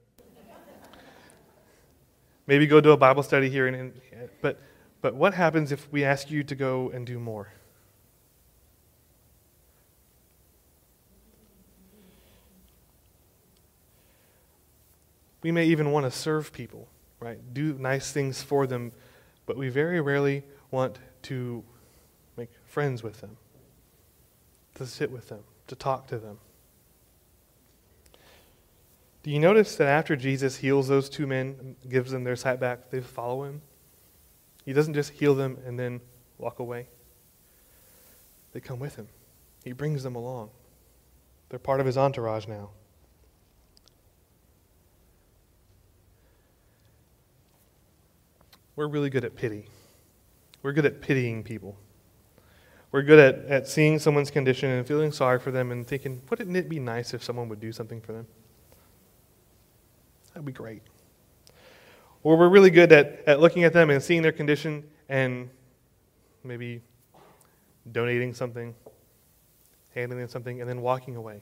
Maybe 2.47 2.65
go 2.65 2.81
to 2.81 2.91
a 2.91 2.97
Bible 2.97 3.21
study 3.23 3.49
here. 3.49 3.67
And, 3.67 3.93
but, 4.41 4.59
but 5.01 5.13
what 5.13 5.33
happens 5.33 5.71
if 5.71 5.91
we 5.91 6.03
ask 6.03 6.31
you 6.31 6.43
to 6.43 6.55
go 6.55 6.89
and 6.89 7.05
do 7.05 7.19
more? 7.19 7.51
We 15.41 15.51
may 15.51 15.65
even 15.65 15.91
want 15.91 16.05
to 16.05 16.11
serve 16.11 16.51
people, 16.51 16.87
right? 17.19 17.39
Do 17.53 17.73
nice 17.73 18.11
things 18.11 18.41
for 18.41 18.67
them, 18.67 18.91
but 19.45 19.57
we 19.57 19.69
very 19.69 20.01
rarely 20.01 20.43
want 20.71 20.99
to 21.23 21.63
make 22.35 22.49
friends 22.65 23.03
with 23.03 23.21
them, 23.21 23.37
to 24.75 24.85
sit 24.85 25.11
with 25.11 25.29
them, 25.29 25.39
to 25.67 25.75
talk 25.75 26.07
to 26.07 26.17
them. 26.17 26.39
Do 29.23 29.31
you 29.31 29.39
notice 29.39 29.75
that 29.75 29.87
after 29.87 30.15
Jesus 30.15 30.57
heals 30.57 30.87
those 30.87 31.09
two 31.09 31.27
men 31.27 31.75
gives 31.89 32.11
them 32.11 32.23
their 32.23 32.35
sight 32.35 32.59
back, 32.59 32.89
they 32.89 33.01
follow 33.01 33.43
him? 33.43 33.61
He 34.65 34.73
doesn't 34.73 34.93
just 34.93 35.11
heal 35.11 35.35
them 35.35 35.57
and 35.65 35.77
then 35.77 36.01
walk 36.37 36.59
away. 36.59 36.87
They 38.53 38.59
come 38.59 38.79
with 38.79 38.95
him. 38.95 39.07
He 39.63 39.73
brings 39.73 40.03
them 40.03 40.15
along. 40.15 40.49
They're 41.49 41.59
part 41.59 41.79
of 41.79 41.85
his 41.85 41.97
entourage 41.97 42.47
now. 42.47 42.69
We're 48.77 48.87
really 48.87 49.09
good 49.09 49.25
at 49.25 49.35
pity. 49.35 49.65
We're 50.61 50.71
good 50.71 50.85
at 50.85 51.01
pitying 51.01 51.43
people. 51.43 51.75
We're 52.91 53.01
good 53.01 53.19
at, 53.19 53.45
at 53.51 53.67
seeing 53.67 53.97
someone's 53.97 54.29
condition 54.29 54.69
and 54.69 54.87
feeling 54.87 55.11
sorry 55.11 55.39
for 55.39 55.49
them 55.49 55.71
and 55.71 55.85
thinking, 55.85 56.21
wouldn't 56.29 56.55
it 56.55 56.69
be 56.69 56.79
nice 56.79 57.13
if 57.15 57.23
someone 57.23 57.49
would 57.49 57.59
do 57.59 57.71
something 57.71 57.99
for 57.99 58.13
them? 58.13 58.27
That'd 60.27 60.45
be 60.45 60.51
great. 60.51 60.83
Or 62.21 62.37
we're 62.37 62.49
really 62.49 62.69
good 62.69 62.91
at, 62.91 63.23
at 63.25 63.39
looking 63.39 63.63
at 63.63 63.73
them 63.73 63.89
and 63.89 64.01
seeing 64.01 64.21
their 64.21 64.31
condition 64.31 64.83
and 65.09 65.49
maybe 66.43 66.81
donating 67.91 68.35
something, 68.35 68.75
handing 69.95 70.19
them 70.19 70.27
something, 70.27 70.61
and 70.61 70.69
then 70.69 70.81
walking 70.81 71.15
away. 71.15 71.41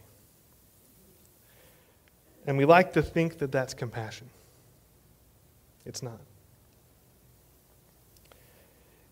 And 2.48 2.58
we 2.58 2.64
like 2.64 2.94
to 2.94 3.02
think 3.02 3.40
that 3.40 3.52
that's 3.52 3.74
compassion. 3.74 4.30
It's 5.86 6.02
not 6.02 6.22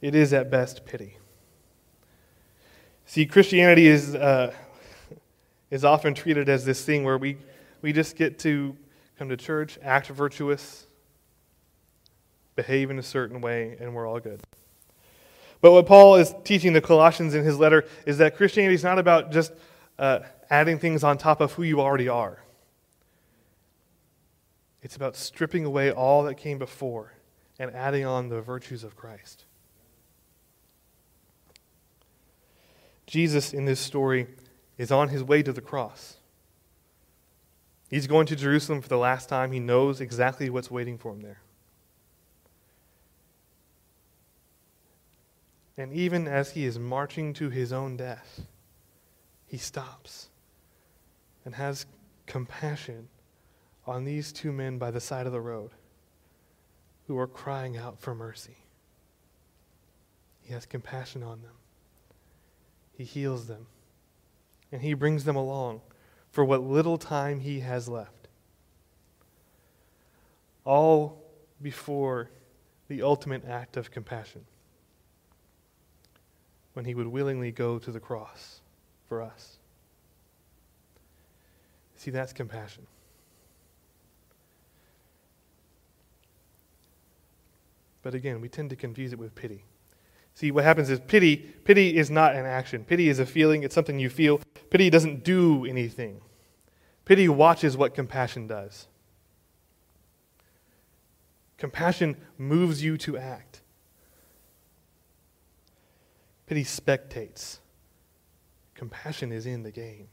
it 0.03 0.15
is 0.15 0.33
at 0.33 0.51
best 0.51 0.85
pity. 0.85 1.15
See, 3.05 3.25
Christianity 3.25 3.87
is, 3.87 4.13
uh, 4.13 4.53
is 5.71 5.85
often 5.85 6.13
treated 6.13 6.49
as 6.49 6.65
this 6.65 6.83
thing 6.83 7.05
where 7.05 7.17
we, 7.17 7.37
we 7.81 7.93
just 7.93 8.17
get 8.17 8.37
to 8.39 8.75
come 9.17 9.29
to 9.29 9.37
church, 9.37 9.79
act 9.81 10.07
virtuous, 10.07 10.87
behave 12.57 12.91
in 12.91 12.99
a 12.99 13.03
certain 13.03 13.39
way, 13.39 13.77
and 13.79 13.95
we're 13.95 14.05
all 14.05 14.19
good. 14.19 14.41
But 15.61 15.71
what 15.71 15.85
Paul 15.85 16.15
is 16.15 16.35
teaching 16.43 16.73
the 16.73 16.81
Colossians 16.81 17.33
in 17.33 17.45
his 17.45 17.57
letter 17.57 17.85
is 18.05 18.17
that 18.17 18.35
Christianity 18.35 18.75
is 18.75 18.83
not 18.83 18.99
about 18.99 19.31
just 19.31 19.53
uh, 19.97 20.19
adding 20.49 20.79
things 20.79 21.05
on 21.05 21.17
top 21.17 21.39
of 21.39 21.53
who 21.53 21.63
you 21.63 21.79
already 21.79 22.09
are. 22.09 22.43
It's 24.81 24.97
about 24.97 25.15
stripping 25.15 25.63
away 25.63 25.91
all 25.93 26.23
that 26.23 26.35
came 26.35 26.57
before 26.57 27.13
and 27.57 27.71
adding 27.73 28.05
on 28.05 28.27
the 28.27 28.41
virtues 28.41 28.83
of 28.83 28.97
Christ. 28.97 29.45
Jesus 33.13 33.53
in 33.53 33.65
this 33.65 33.79
story 33.79 34.25
is 34.75 34.91
on 34.91 35.09
his 35.09 35.23
way 35.23 35.43
to 35.43 35.53
the 35.53 35.61
cross. 35.61 36.15
He's 37.87 38.07
going 38.07 38.25
to 38.25 38.35
Jerusalem 38.35 38.81
for 38.81 38.89
the 38.89 38.97
last 38.97 39.29
time. 39.29 39.51
He 39.51 39.59
knows 39.59 40.01
exactly 40.01 40.49
what's 40.49 40.71
waiting 40.71 40.97
for 40.97 41.11
him 41.11 41.21
there. 41.21 41.41
And 45.77 45.93
even 45.93 46.27
as 46.27 46.53
he 46.53 46.65
is 46.65 46.79
marching 46.79 47.33
to 47.33 47.51
his 47.51 47.71
own 47.71 47.97
death, 47.97 48.41
he 49.45 49.57
stops 49.57 50.29
and 51.45 51.53
has 51.53 51.85
compassion 52.25 53.09
on 53.85 54.05
these 54.05 54.31
two 54.31 54.51
men 54.51 54.79
by 54.79 54.89
the 54.89 54.99
side 54.99 55.27
of 55.27 55.33
the 55.33 55.39
road 55.39 55.69
who 57.05 57.19
are 57.19 57.27
crying 57.27 57.77
out 57.77 57.99
for 57.99 58.15
mercy. 58.15 58.57
He 60.41 60.51
has 60.51 60.65
compassion 60.65 61.21
on 61.21 61.43
them. 61.43 61.53
He 62.95 63.03
heals 63.03 63.47
them. 63.47 63.67
And 64.71 64.81
He 64.81 64.93
brings 64.93 65.23
them 65.23 65.35
along 65.35 65.81
for 66.31 66.43
what 66.45 66.63
little 66.63 66.97
time 66.97 67.39
He 67.39 67.59
has 67.61 67.87
left. 67.87 68.27
All 70.65 71.23
before 71.61 72.29
the 72.87 73.01
ultimate 73.01 73.45
act 73.45 73.77
of 73.77 73.91
compassion 73.91 74.45
when 76.73 76.85
He 76.85 76.95
would 76.95 77.07
willingly 77.07 77.51
go 77.51 77.79
to 77.79 77.91
the 77.91 77.99
cross 77.99 78.61
for 79.07 79.21
us. 79.21 79.57
See, 81.95 82.11
that's 82.11 82.33
compassion. 82.33 82.85
But 88.01 88.13
again, 88.13 88.41
we 88.41 88.49
tend 88.49 88.69
to 88.71 88.75
confuse 88.75 89.13
it 89.13 89.19
with 89.19 89.33
pity. 89.33 89.63
See, 90.35 90.51
what 90.51 90.63
happens 90.63 90.89
is 90.89 90.99
pity, 90.99 91.37
pity 91.37 91.97
is 91.97 92.09
not 92.09 92.35
an 92.35 92.45
action. 92.45 92.83
Pity 92.83 93.09
is 93.09 93.19
a 93.19 93.25
feeling, 93.25 93.63
it's 93.63 93.75
something 93.75 93.99
you 93.99 94.09
feel. 94.09 94.39
Pity 94.69 94.89
doesn't 94.89 95.23
do 95.23 95.65
anything. 95.65 96.21
Pity 97.05 97.29
watches 97.29 97.77
what 97.77 97.93
compassion 97.93 98.47
does. 98.47 98.87
Compassion 101.57 102.17
moves 102.37 102.83
you 102.83 102.97
to 102.97 103.17
act. 103.17 103.61
Pity 106.47 106.63
spectates. 106.63 107.59
Compassion 108.75 109.31
is 109.31 109.45
in 109.45 109.63
the 109.63 109.71
game. 109.71 110.07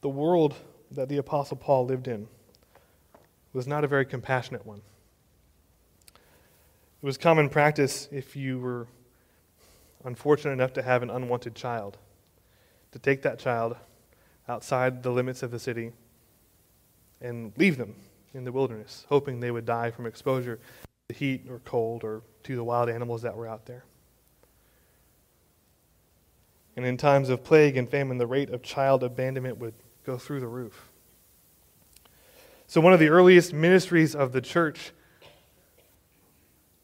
The 0.00 0.08
world 0.08 0.54
that 0.90 1.08
the 1.08 1.18
Apostle 1.18 1.56
Paul 1.56 1.86
lived 1.86 2.08
in 2.08 2.28
was 3.52 3.66
not 3.66 3.84
a 3.84 3.86
very 3.86 4.06
compassionate 4.06 4.64
one. 4.64 4.80
It 7.00 7.06
was 7.06 7.16
common 7.16 7.48
practice 7.48 8.08
if 8.10 8.34
you 8.34 8.58
were 8.58 8.88
unfortunate 10.04 10.52
enough 10.52 10.72
to 10.72 10.82
have 10.82 11.04
an 11.04 11.10
unwanted 11.10 11.54
child, 11.54 11.96
to 12.90 12.98
take 12.98 13.22
that 13.22 13.38
child 13.38 13.76
outside 14.48 15.04
the 15.04 15.12
limits 15.12 15.44
of 15.44 15.52
the 15.52 15.60
city 15.60 15.92
and 17.20 17.52
leave 17.56 17.78
them 17.78 17.94
in 18.34 18.42
the 18.42 18.50
wilderness, 18.50 19.06
hoping 19.08 19.38
they 19.38 19.52
would 19.52 19.64
die 19.64 19.92
from 19.92 20.06
exposure 20.06 20.58
to 21.08 21.14
heat 21.14 21.46
or 21.48 21.60
cold 21.60 22.02
or 22.02 22.22
to 22.42 22.56
the 22.56 22.64
wild 22.64 22.88
animals 22.88 23.22
that 23.22 23.36
were 23.36 23.46
out 23.46 23.66
there. 23.66 23.84
And 26.76 26.84
in 26.84 26.96
times 26.96 27.28
of 27.28 27.44
plague 27.44 27.76
and 27.76 27.88
famine, 27.88 28.18
the 28.18 28.26
rate 28.26 28.50
of 28.50 28.62
child 28.62 29.04
abandonment 29.04 29.58
would 29.58 29.74
go 30.04 30.18
through 30.18 30.40
the 30.40 30.48
roof. 30.48 30.90
So, 32.66 32.80
one 32.80 32.92
of 32.92 33.00
the 33.00 33.08
earliest 33.08 33.52
ministries 33.52 34.14
of 34.14 34.32
the 34.32 34.40
church 34.40 34.92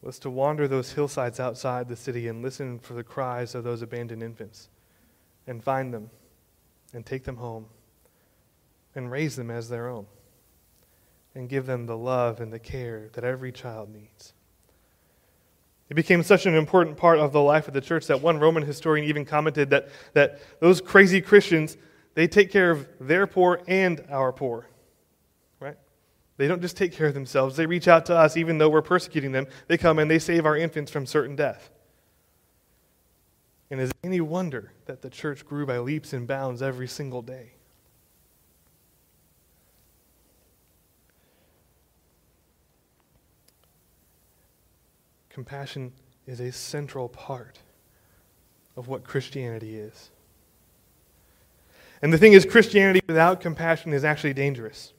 was 0.05 0.19
to 0.19 0.29
wander 0.29 0.67
those 0.67 0.91
hillsides 0.91 1.39
outside 1.39 1.89
the 1.89 1.95
city 1.95 2.27
and 2.27 2.43
listen 2.43 2.77
for 2.77 2.93
the 2.93 3.03
cries 3.03 3.55
of 3.55 3.63
those 3.63 3.81
abandoned 3.81 4.21
infants 4.21 4.69
and 5.47 5.63
find 5.63 5.91
them 5.91 6.11
and 6.93 7.03
take 7.03 7.23
them 7.23 7.37
home 7.37 7.65
and 8.93 9.11
raise 9.11 9.35
them 9.35 9.49
as 9.49 9.67
their 9.67 9.89
own 9.89 10.05
and 11.33 11.49
give 11.49 11.65
them 11.65 11.87
the 11.87 11.97
love 11.97 12.39
and 12.39 12.53
the 12.53 12.59
care 12.59 13.09
that 13.13 13.23
every 13.23 13.51
child 13.51 13.89
needs. 13.91 14.33
It 15.89 15.95
became 15.95 16.21
such 16.21 16.45
an 16.45 16.53
important 16.53 16.97
part 16.97 17.17
of 17.17 17.31
the 17.31 17.41
life 17.41 17.67
of 17.67 17.73
the 17.73 17.81
church 17.81 18.05
that 18.05 18.21
one 18.21 18.39
Roman 18.39 18.63
historian 18.63 19.09
even 19.09 19.25
commented 19.25 19.71
that, 19.71 19.89
that 20.13 20.39
those 20.59 20.81
crazy 20.81 21.19
Christians, 21.19 21.77
they 22.13 22.27
take 22.27 22.51
care 22.51 22.69
of 22.69 22.87
their 22.99 23.25
poor 23.25 23.61
and 23.67 24.03
our 24.09 24.31
poor. 24.31 24.67
They 26.37 26.47
don't 26.47 26.61
just 26.61 26.75
take 26.75 26.91
care 26.91 27.07
of 27.07 27.13
themselves, 27.13 27.55
they 27.55 27.65
reach 27.65 27.87
out 27.87 28.05
to 28.07 28.15
us 28.15 28.35
even 28.35 28.57
though 28.57 28.69
we're 28.69 28.81
persecuting 28.81 29.31
them. 29.31 29.47
They 29.67 29.77
come 29.77 29.99
and 29.99 30.09
they 30.11 30.19
save 30.19 30.45
our 30.45 30.57
infants 30.57 30.91
from 30.91 31.05
certain 31.05 31.35
death. 31.35 31.69
And 33.71 33.81
is 33.81 33.89
it 33.89 33.97
any 34.03 34.21
wonder 34.21 34.71
that 34.85 35.01
the 35.01 35.09
church 35.09 35.45
grew 35.45 35.65
by 35.65 35.79
leaps 35.79 36.13
and 36.13 36.27
bounds 36.27 36.61
every 36.61 36.87
single 36.87 37.21
day? 37.21 37.53
Compassion 45.29 45.91
is 46.27 46.39
a 46.39 46.51
central 46.51 47.09
part 47.09 47.59
of 48.77 48.87
what 48.87 49.03
Christianity 49.03 49.75
is. 49.75 50.11
And 52.01 52.13
the 52.13 52.17
thing 52.17 52.33
is, 52.33 52.45
Christianity 52.45 53.01
without 53.07 53.41
compassion 53.41 53.93
is 53.93 54.05
actually 54.05 54.33
dangerous. 54.33 54.93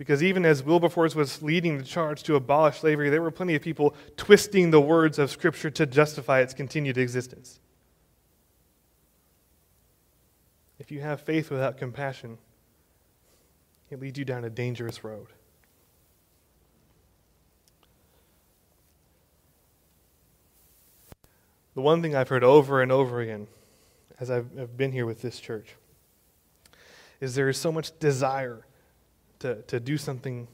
Because 0.00 0.22
even 0.22 0.46
as 0.46 0.62
Wilberforce 0.62 1.14
was 1.14 1.42
leading 1.42 1.76
the 1.76 1.84
charge 1.84 2.22
to 2.22 2.34
abolish 2.34 2.78
slavery, 2.78 3.10
there 3.10 3.20
were 3.20 3.30
plenty 3.30 3.54
of 3.54 3.60
people 3.60 3.94
twisting 4.16 4.70
the 4.70 4.80
words 4.80 5.18
of 5.18 5.30
Scripture 5.30 5.68
to 5.72 5.84
justify 5.84 6.40
its 6.40 6.54
continued 6.54 6.96
existence. 6.96 7.60
If 10.78 10.90
you 10.90 11.02
have 11.02 11.20
faith 11.20 11.50
without 11.50 11.76
compassion, 11.76 12.38
it 13.90 14.00
leads 14.00 14.18
you 14.18 14.24
down 14.24 14.42
a 14.44 14.48
dangerous 14.48 15.04
road. 15.04 15.26
The 21.74 21.82
one 21.82 22.00
thing 22.00 22.16
I've 22.16 22.30
heard 22.30 22.42
over 22.42 22.80
and 22.80 22.90
over 22.90 23.20
again 23.20 23.48
as 24.18 24.30
I've 24.30 24.78
been 24.78 24.92
here 24.92 25.04
with 25.04 25.20
this 25.20 25.38
church 25.38 25.76
is 27.20 27.34
there 27.34 27.50
is 27.50 27.58
so 27.58 27.70
much 27.70 27.98
desire 27.98 28.64
to, 29.40 29.62
to 29.62 29.80
do 29.80 29.98
something 29.98 30.48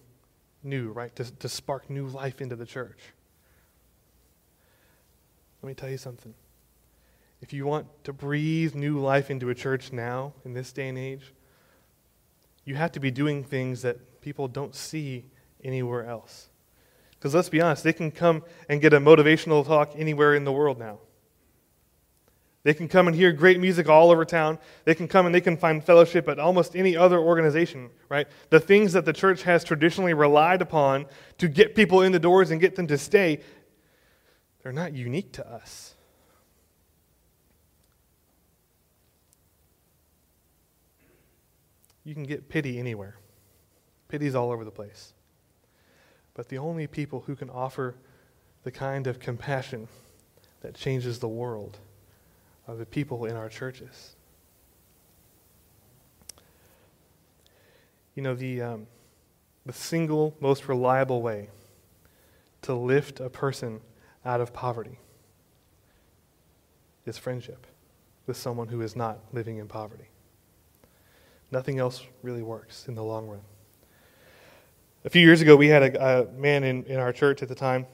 new, 0.62 0.90
right? 0.90 1.14
To, 1.16 1.25
to 1.25 1.49
spark 1.49 1.90
new 1.90 2.07
life 2.07 2.40
into 2.40 2.57
the 2.57 2.66
church. 2.66 2.99
Let 5.62 5.68
me 5.68 5.75
tell 5.75 5.90
you 5.90 5.99
something. 5.99 6.35
If 7.40 7.53
you 7.53 7.66
want 7.66 7.87
to 8.05 8.12
breathe 8.12 8.75
new 8.75 8.99
life 8.99 9.31
into 9.31 9.51
a 9.51 9.55
church 9.55 9.92
now, 9.92 10.33
in 10.44 10.55
this 10.55 10.72
day 10.72 10.88
and 10.88 10.99
age, 10.99 11.33
you 12.64 12.75
have 12.75 12.92
to 12.92 13.01
be 13.01 13.11
doing 13.11 13.44
things 13.44 13.83
that 13.83 14.20
people 14.20 14.49
don't 14.49 14.75
see 14.75 15.27
anywhere 15.62 16.05
else. 16.05 16.49
Because 17.12 17.35
let's 17.35 17.49
be 17.49 17.61
honest, 17.61 17.85
they 17.85 17.92
can 17.92 18.11
come 18.11 18.42
and 18.68 18.81
get 18.81 18.92
a 18.92 19.01
motivational 19.01 19.66
talk 19.66 19.92
anywhere 19.96 20.35
in 20.35 20.44
the 20.44 20.53
world 20.53 20.79
now. 20.79 20.99
They 22.67 22.75
can 22.75 22.89
come 22.89 23.07
and 23.07 23.15
hear 23.15 23.31
great 23.31 23.61
music 23.61 23.89
all 23.89 24.11
over 24.11 24.25
town. 24.25 24.59
They 24.87 24.97
can 24.97 25.07
come 25.07 25.25
and 25.25 25.33
they 25.33 25.41
can 25.41 25.57
find 25.57 25.85
fellowship 25.85 26.29
at 26.29 26.41
almost 26.41 26.75
any 26.75 26.97
other 26.97 27.21
organization, 27.21 27.91
right? 28.09 28.27
The 28.51 28.59
things 28.59 28.93
that 28.95 29.05
the 29.05 29.13
church 29.13 29.45
has 29.45 29.63
traditionally 29.63 30.15
relied 30.15 30.61
upon 30.61 31.07
to 31.39 31.47
get 31.47 31.77
people 31.77 32.03
in 32.03 32.11
the 32.11 32.19
doors 32.19 32.51
and 32.51 32.61
get 32.61 32.75
them 32.75 32.89
to 32.89 32.99
stay, 32.99 33.39
they're 34.65 34.73
not 34.73 34.93
unique 34.93 35.31
to 35.35 35.49
us. 35.49 35.95
You 42.03 42.15
can 42.15 42.25
get 42.25 42.49
pity 42.49 42.81
anywhere. 42.81 43.15
Pity's 44.09 44.35
all 44.35 44.51
over 44.51 44.65
the 44.65 44.73
place. 44.73 45.13
But 46.35 46.49
the 46.49 46.59
only 46.59 46.89
people 46.89 47.21
who 47.29 47.37
can 47.37 47.49
offer 47.49 47.95
the 48.65 48.73
kind 48.73 49.07
of 49.07 49.21
compassion 49.21 49.87
that 50.63 50.75
changes 50.75 51.21
the 51.21 51.29
world 51.29 51.79
of 52.67 52.79
the 52.79 52.87
people 52.87 53.27
in 53.27 53.37
our 53.37 53.49
churches. 53.49 54.17
You 58.15 58.23
know, 58.23 58.35
the, 58.35 58.63
um, 58.63 58.87
the 59.65 59.73
single 59.73 60.35
most 60.41 60.69
reliable 60.69 61.23
way 61.23 61.51
to 62.63 62.75
lift 62.75 63.21
a 63.21 63.29
person 63.29 63.81
out 64.25 64.41
of 64.41 64.53
poverty 64.53 64.99
is 67.05 67.17
friendship 67.19 67.67
with 68.27 68.37
someone 68.37 68.69
who 68.69 68.81
is 68.81 68.97
not 68.97 69.19
living 69.33 69.59
in 69.59 69.69
poverty. 69.69 70.09
Nothing 71.53 71.79
else 71.79 72.03
really 72.23 72.43
works 72.43 72.89
in 72.89 72.95
the 72.95 73.05
long 73.05 73.29
run. 73.29 73.43
A 75.05 75.11
few 75.11 75.23
years 75.23 75.41
ago, 75.41 75.55
we 75.55 75.69
had 75.69 75.95
a, 75.95 76.25
a 76.25 76.33
man 76.33 76.65
in, 76.65 76.83
in 76.85 76.99
our 76.99 77.13
church 77.13 77.43
at 77.43 77.49
the 77.49 77.55
time 77.55 77.87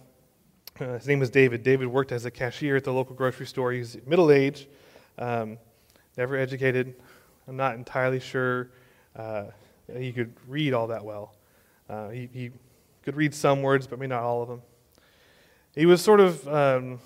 uh, 0.81 0.95
his 0.95 1.07
name 1.07 1.19
was 1.19 1.31
David. 1.31 1.63
David 1.63 1.89
worked 1.89 2.13
as 2.13 2.25
a 2.25 2.31
cashier 2.31 2.77
at 2.77 2.85
the 2.85 2.93
local 2.93 3.15
grocery 3.15 3.47
store. 3.47 3.73
He's 3.73 3.97
middle 4.07 4.31
aged, 4.31 4.69
um, 5.19 5.59
never 6.17 6.37
educated. 6.37 6.95
I'm 7.47 7.57
not 7.57 7.75
entirely 7.75 8.21
sure 8.21 8.71
uh, 9.17 9.45
he 9.97 10.13
could 10.13 10.33
read 10.49 10.73
all 10.73 10.87
that 10.89 11.05
well. 11.05 11.35
Uh, 11.89 12.09
he, 12.09 12.29
he, 12.33 12.51
could 13.03 13.17
read 13.17 13.35
some 13.35 13.63
words, 13.63 13.89
but 13.89 13.99
maybe 13.99 14.11
not 14.11 14.23
all 14.23 14.43
of 14.43 14.49
them. 14.49 14.63
He 15.75 15.87
was 15.87 16.01
sort 16.01 16.21
of 16.21 16.47
um, 16.47 17.01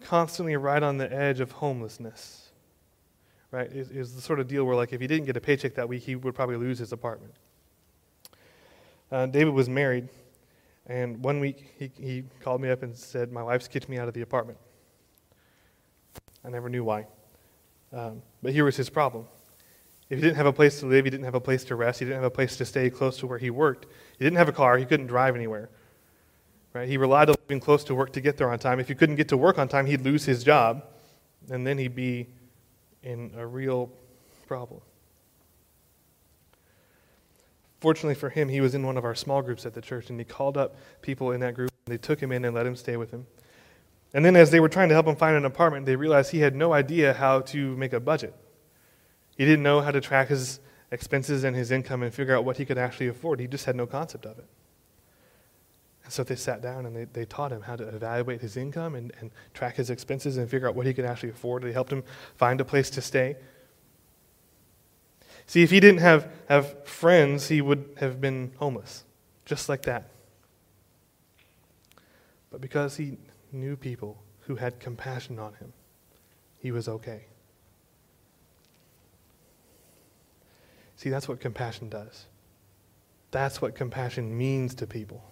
constantly 0.00 0.56
right 0.56 0.82
on 0.82 0.98
the 0.98 1.12
edge 1.12 1.38
of 1.38 1.52
homelessness. 1.52 2.48
Right? 3.52 3.70
It, 3.70 3.92
it 3.92 3.98
was 3.98 4.16
the 4.16 4.20
sort 4.20 4.40
of 4.40 4.48
deal 4.48 4.64
where, 4.64 4.74
like, 4.74 4.92
if 4.92 5.00
he 5.00 5.06
didn't 5.06 5.26
get 5.26 5.36
a 5.36 5.40
paycheck 5.40 5.76
that 5.76 5.88
week, 5.88 6.02
he 6.02 6.16
would 6.16 6.34
probably 6.34 6.56
lose 6.56 6.80
his 6.80 6.92
apartment. 6.92 7.34
Uh, 9.12 9.26
David 9.26 9.54
was 9.54 9.68
married. 9.68 10.08
And 10.88 11.22
one 11.22 11.38
week 11.38 11.74
he, 11.78 11.90
he 12.00 12.24
called 12.40 12.60
me 12.60 12.70
up 12.70 12.82
and 12.82 12.96
said, 12.96 13.30
My 13.30 13.42
wife's 13.42 13.68
kicked 13.68 13.88
me 13.88 13.98
out 13.98 14.08
of 14.08 14.14
the 14.14 14.22
apartment. 14.22 14.58
I 16.44 16.48
never 16.48 16.68
knew 16.68 16.82
why. 16.82 17.06
Um, 17.92 18.22
but 18.42 18.52
here 18.52 18.64
was 18.64 18.76
his 18.76 18.88
problem. 18.88 19.26
If 20.08 20.18
he 20.18 20.22
didn't 20.22 20.36
have 20.36 20.46
a 20.46 20.52
place 20.52 20.80
to 20.80 20.86
live, 20.86 21.04
he 21.04 21.10
didn't 21.10 21.26
have 21.26 21.34
a 21.34 21.40
place 21.40 21.64
to 21.64 21.76
rest, 21.76 21.98
he 21.98 22.06
didn't 22.06 22.16
have 22.16 22.24
a 22.24 22.30
place 22.30 22.56
to 22.56 22.64
stay 22.64 22.88
close 22.88 23.18
to 23.18 23.26
where 23.26 23.38
he 23.38 23.50
worked, 23.50 23.86
he 24.18 24.24
didn't 24.24 24.38
have 24.38 24.48
a 24.48 24.52
car, 24.52 24.78
he 24.78 24.86
couldn't 24.86 25.06
drive 25.06 25.36
anywhere. 25.36 25.68
Right? 26.72 26.88
He 26.88 26.96
relied 26.96 27.28
on 27.28 27.36
living 27.42 27.60
close 27.60 27.84
to 27.84 27.94
work 27.94 28.12
to 28.12 28.20
get 28.20 28.36
there 28.36 28.50
on 28.50 28.58
time. 28.58 28.80
If 28.80 28.88
he 28.88 28.94
couldn't 28.94 29.16
get 29.16 29.28
to 29.28 29.36
work 29.36 29.58
on 29.58 29.68
time, 29.68 29.86
he'd 29.86 30.02
lose 30.02 30.24
his 30.24 30.44
job, 30.44 30.84
and 31.50 31.66
then 31.66 31.76
he'd 31.76 31.94
be 31.94 32.28
in 33.02 33.32
a 33.36 33.46
real 33.46 33.90
problem. 34.46 34.80
Fortunately 37.80 38.14
for 38.14 38.30
him, 38.30 38.48
he 38.48 38.60
was 38.60 38.74
in 38.74 38.84
one 38.84 38.96
of 38.96 39.04
our 39.04 39.14
small 39.14 39.40
groups 39.40 39.64
at 39.64 39.74
the 39.74 39.80
church, 39.80 40.10
and 40.10 40.18
he 40.18 40.24
called 40.24 40.56
up 40.56 40.76
people 41.00 41.32
in 41.32 41.40
that 41.40 41.54
group. 41.54 41.70
And 41.86 41.92
they 41.92 41.98
took 41.98 42.20
him 42.20 42.32
in 42.32 42.44
and 42.44 42.54
let 42.54 42.66
him 42.66 42.74
stay 42.74 42.96
with 42.96 43.10
him. 43.10 43.26
And 44.14 44.24
then, 44.24 44.36
as 44.36 44.50
they 44.50 44.60
were 44.60 44.68
trying 44.68 44.88
to 44.88 44.94
help 44.94 45.06
him 45.06 45.16
find 45.16 45.36
an 45.36 45.44
apartment, 45.44 45.86
they 45.86 45.96
realized 45.96 46.32
he 46.32 46.40
had 46.40 46.56
no 46.56 46.72
idea 46.72 47.12
how 47.12 47.40
to 47.42 47.76
make 47.76 47.92
a 47.92 48.00
budget. 48.00 48.34
He 49.36 49.44
didn't 49.44 49.62
know 49.62 49.80
how 49.80 49.90
to 49.90 50.00
track 50.00 50.28
his 50.28 50.60
expenses 50.90 51.44
and 51.44 51.54
his 51.54 51.70
income 51.70 52.02
and 52.02 52.12
figure 52.12 52.34
out 52.34 52.44
what 52.44 52.56
he 52.56 52.64
could 52.64 52.78
actually 52.78 53.08
afford. 53.08 53.38
He 53.38 53.46
just 53.46 53.66
had 53.66 53.76
no 53.76 53.86
concept 53.86 54.26
of 54.26 54.38
it. 54.38 54.46
And 56.04 56.12
so 56.12 56.24
they 56.24 56.36
sat 56.36 56.62
down 56.62 56.86
and 56.86 56.96
they, 56.96 57.04
they 57.04 57.26
taught 57.26 57.52
him 57.52 57.60
how 57.60 57.76
to 57.76 57.86
evaluate 57.86 58.40
his 58.40 58.56
income 58.56 58.94
and, 58.94 59.12
and 59.20 59.30
track 59.52 59.76
his 59.76 59.90
expenses 59.90 60.38
and 60.38 60.48
figure 60.48 60.66
out 60.66 60.74
what 60.74 60.86
he 60.86 60.94
could 60.94 61.04
actually 61.04 61.28
afford. 61.28 61.62
They 61.62 61.72
helped 61.72 61.92
him 61.92 62.02
find 62.36 62.60
a 62.62 62.64
place 62.64 62.88
to 62.90 63.02
stay. 63.02 63.36
See, 65.48 65.62
if 65.62 65.70
he 65.70 65.80
didn't 65.80 66.00
have, 66.00 66.30
have 66.50 66.86
friends, 66.86 67.48
he 67.48 67.62
would 67.62 67.96
have 67.96 68.20
been 68.20 68.52
homeless, 68.58 69.04
just 69.46 69.66
like 69.66 69.82
that. 69.82 70.10
But 72.50 72.60
because 72.60 72.98
he 72.98 73.16
knew 73.50 73.74
people 73.74 74.22
who 74.40 74.56
had 74.56 74.78
compassion 74.78 75.38
on 75.38 75.54
him, 75.54 75.72
he 76.58 76.70
was 76.70 76.86
okay. 76.86 77.24
See, 80.96 81.08
that's 81.08 81.26
what 81.26 81.40
compassion 81.40 81.88
does. 81.88 82.26
That's 83.30 83.62
what 83.62 83.74
compassion 83.74 84.36
means 84.36 84.74
to 84.74 84.86
people. 84.86 85.24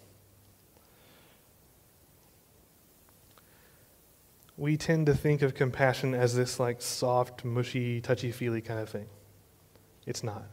We 4.56 4.78
tend 4.78 5.04
to 5.06 5.14
think 5.14 5.42
of 5.42 5.54
compassion 5.54 6.14
as 6.14 6.34
this 6.34 6.58
like 6.58 6.80
soft, 6.80 7.44
mushy, 7.44 8.00
touchy 8.00 8.32
feely 8.32 8.62
kind 8.62 8.80
of 8.80 8.88
thing. 8.88 9.08
It's 10.06 10.22
not. 10.22 10.44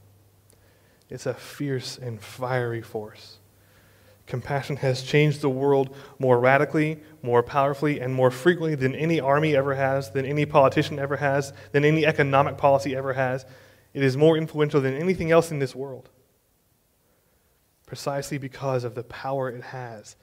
It's 1.10 1.26
a 1.26 1.34
fierce 1.34 1.98
and 1.98 2.20
fiery 2.20 2.82
force. 2.82 3.38
Compassion 4.26 4.78
has 4.78 5.04
changed 5.04 5.42
the 5.42 5.50
world 5.50 5.96
more 6.18 6.40
radically, 6.40 7.00
more 7.22 7.44
powerfully, 7.44 8.00
and 8.00 8.14
more 8.14 8.32
frequently 8.32 8.76
than 8.76 8.96
any 8.96 9.20
army 9.20 9.56
ever 9.56 9.76
has, 9.76 10.12
than 10.12 10.26
any 10.26 10.46
politician 10.46 10.98
ever 10.98 11.18
has, 11.18 11.54
than 11.72 11.84
any 11.84 12.06
economic 12.06 12.58
policy 12.58 12.96
ever 12.96 13.14
has. 13.14 13.46
It 13.94 14.02
is 14.02 14.18
more 14.18 14.38
influential 14.38 14.82
than 14.82 14.96
anything 14.96 15.30
else 15.30 15.52
in 15.52 15.60
this 15.60 15.76
world, 15.76 16.10
precisely 17.86 18.38
because 18.38 18.84
of 18.86 18.96
the 18.96 19.04
power 19.04 19.50
it 19.50 19.62
has 19.62 20.16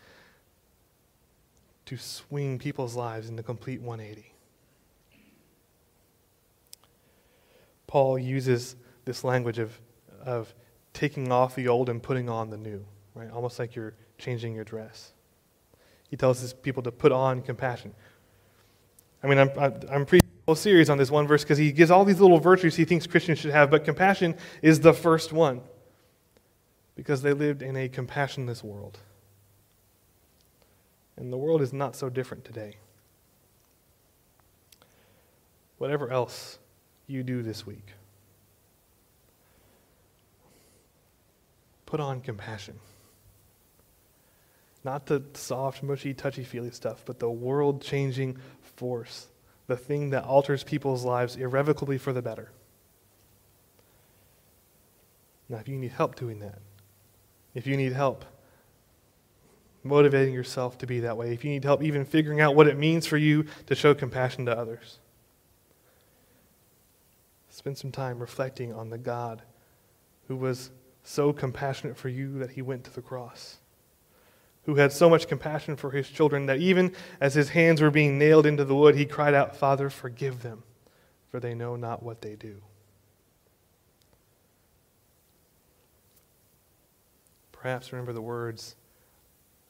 to 1.85 1.97
swing 1.97 2.59
people's 2.59 2.97
lives 2.97 3.29
in 3.29 3.37
the 3.37 3.43
complete 3.43 3.83
180. 3.83 4.33
Paul 7.87 8.19
uses 8.19 8.77
this 9.11 9.25
language 9.25 9.59
of, 9.59 9.77
of 10.25 10.55
taking 10.93 11.33
off 11.33 11.57
the 11.57 11.67
old 11.67 11.89
and 11.89 12.01
putting 12.01 12.29
on 12.29 12.49
the 12.49 12.57
new, 12.57 12.87
right? 13.15 13.29
Almost 13.33 13.59
like 13.59 13.75
you're 13.75 13.95
changing 14.19 14.55
your 14.55 14.63
dress. 14.63 15.13
He 16.09 16.17
tells 16.17 16.41
his 16.41 16.53
people 16.53 16.81
to 16.85 16.93
put 16.93 17.11
on 17.11 17.43
compassion. 17.43 17.93
I 19.21 19.27
mean, 19.27 19.39
I'm, 19.39 19.51
I'm 19.91 20.07
preaching 20.07 20.29
a 20.29 20.51
whole 20.51 20.55
series 20.55 20.89
on 20.89 20.97
this 20.97 21.11
one 21.11 21.27
verse 21.27 21.43
because 21.43 21.59
he 21.59 21.73
gives 21.73 21.91
all 21.91 22.05
these 22.05 22.21
little 22.21 22.39
virtues 22.39 22.77
he 22.77 22.85
thinks 22.85 23.05
Christians 23.05 23.41
should 23.41 23.51
have, 23.51 23.69
but 23.69 23.85
compassion 23.85 24.37
is 24.63 24.79
the 24.79 24.93
first 24.93 25.33
one 25.33 25.61
because 26.95 27.21
they 27.21 27.33
lived 27.33 27.63
in 27.63 27.77
a 27.77 27.89
compassionless 27.89 28.63
world. 28.63 29.01
And 31.17 31.33
the 31.33 31.37
world 31.37 31.63
is 31.63 31.73
not 31.73 31.97
so 31.97 32.09
different 32.09 32.45
today. 32.45 32.77
Whatever 35.79 36.11
else 36.13 36.61
you 37.09 37.25
do 37.25 37.43
this 37.43 37.67
week, 37.67 37.95
put 41.91 41.99
on 41.99 42.21
compassion. 42.21 42.79
Not 44.85 45.07
the 45.07 45.25
soft, 45.35 45.83
mushy, 45.83 46.15
touchy 46.15 46.45
feely 46.45 46.71
stuff, 46.71 47.03
but 47.05 47.19
the 47.19 47.29
world 47.29 47.83
changing 47.83 48.39
force, 48.77 49.27
the 49.67 49.77
thing 49.77 50.11
that 50.11 50.23
alters 50.25 50.63
people's 50.63 51.05
lives 51.05 51.35
irrevocably 51.35 51.99
for 51.99 52.13
the 52.13 52.23
better. 52.23 52.53
Now, 55.49 55.57
if 55.57 55.67
you 55.67 55.77
need 55.77 55.91
help 55.91 56.15
doing 56.15 56.39
that, 56.39 56.61
if 57.55 57.67
you 57.67 57.77
need 57.77 57.93
help 57.93 58.25
motivating 59.83 60.33
yourself 60.33 60.79
to 60.79 60.87
be 60.87 61.01
that 61.01 61.17
way, 61.17 61.33
if 61.33 61.45
you 61.45 61.51
need 61.51 61.65
help 61.65 61.83
even 61.83 62.05
figuring 62.05 62.41
out 62.41 62.55
what 62.55 62.69
it 62.69 62.79
means 62.79 63.05
for 63.05 63.17
you 63.17 63.47
to 63.67 63.75
show 63.75 63.95
compassion 63.95 64.47
to 64.47 64.57
others, 64.57 65.01
spend 67.49 67.77
some 67.77 67.91
time 67.91 68.21
reflecting 68.21 68.73
on 68.73 68.91
the 68.91 68.99
God 68.99 69.43
who 70.29 70.37
was 70.37 70.71
so 71.03 71.33
compassionate 71.33 71.97
for 71.97 72.09
you 72.09 72.39
that 72.39 72.53
he 72.53 72.63
went 72.63 72.85
to 72.85 72.95
the 72.95 73.03
cross, 73.03 73.59
who 74.65 74.77
had 74.77 74.93
so 74.93 75.09
much 75.09 75.29
compassion 75.29 75.77
for 75.77 75.91
his 75.91 76.09
children 76.09 76.47
that 76.47 76.59
even 76.59 76.93
as 77.21 77.35
his 77.35 77.51
hands 77.51 77.81
were 77.81 77.91
being 77.91 78.19
nailed 78.19 78.47
into 78.47 78.65
the 78.65 78.75
wood, 78.75 78.95
he 78.95 79.07
cried 79.07 79.35
out, 79.35 79.57
Father, 79.57 79.91
forgive 79.91 80.43
them, 80.43 80.63
for 81.29 81.41
they 81.41 81.55
know 81.55 81.77
not 81.77 82.03
what 82.03 82.21
they 82.21 82.37
do. 82.37 82.63
Perhaps 87.53 87.93
remember 87.93 88.13
the 88.13 88.23
words, 88.23 88.77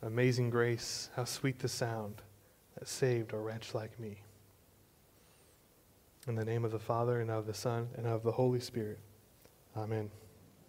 Amazing 0.02 0.48
grace, 0.48 1.10
how 1.14 1.24
sweet 1.24 1.58
the 1.58 1.68
sound 1.68 2.22
that 2.78 2.88
saved 2.88 3.34
a 3.34 3.36
wretch 3.36 3.74
like 3.74 4.00
me. 4.00 4.22
In 6.26 6.36
the 6.36 6.44
name 6.44 6.64
of 6.64 6.70
the 6.70 6.78
Father, 6.78 7.20
and 7.20 7.30
of 7.30 7.46
the 7.46 7.54
Son, 7.54 7.88
and 7.96 8.06
of 8.06 8.22
the 8.22 8.32
Holy 8.32 8.60
Spirit. 8.60 8.98
Amen. 9.76 10.10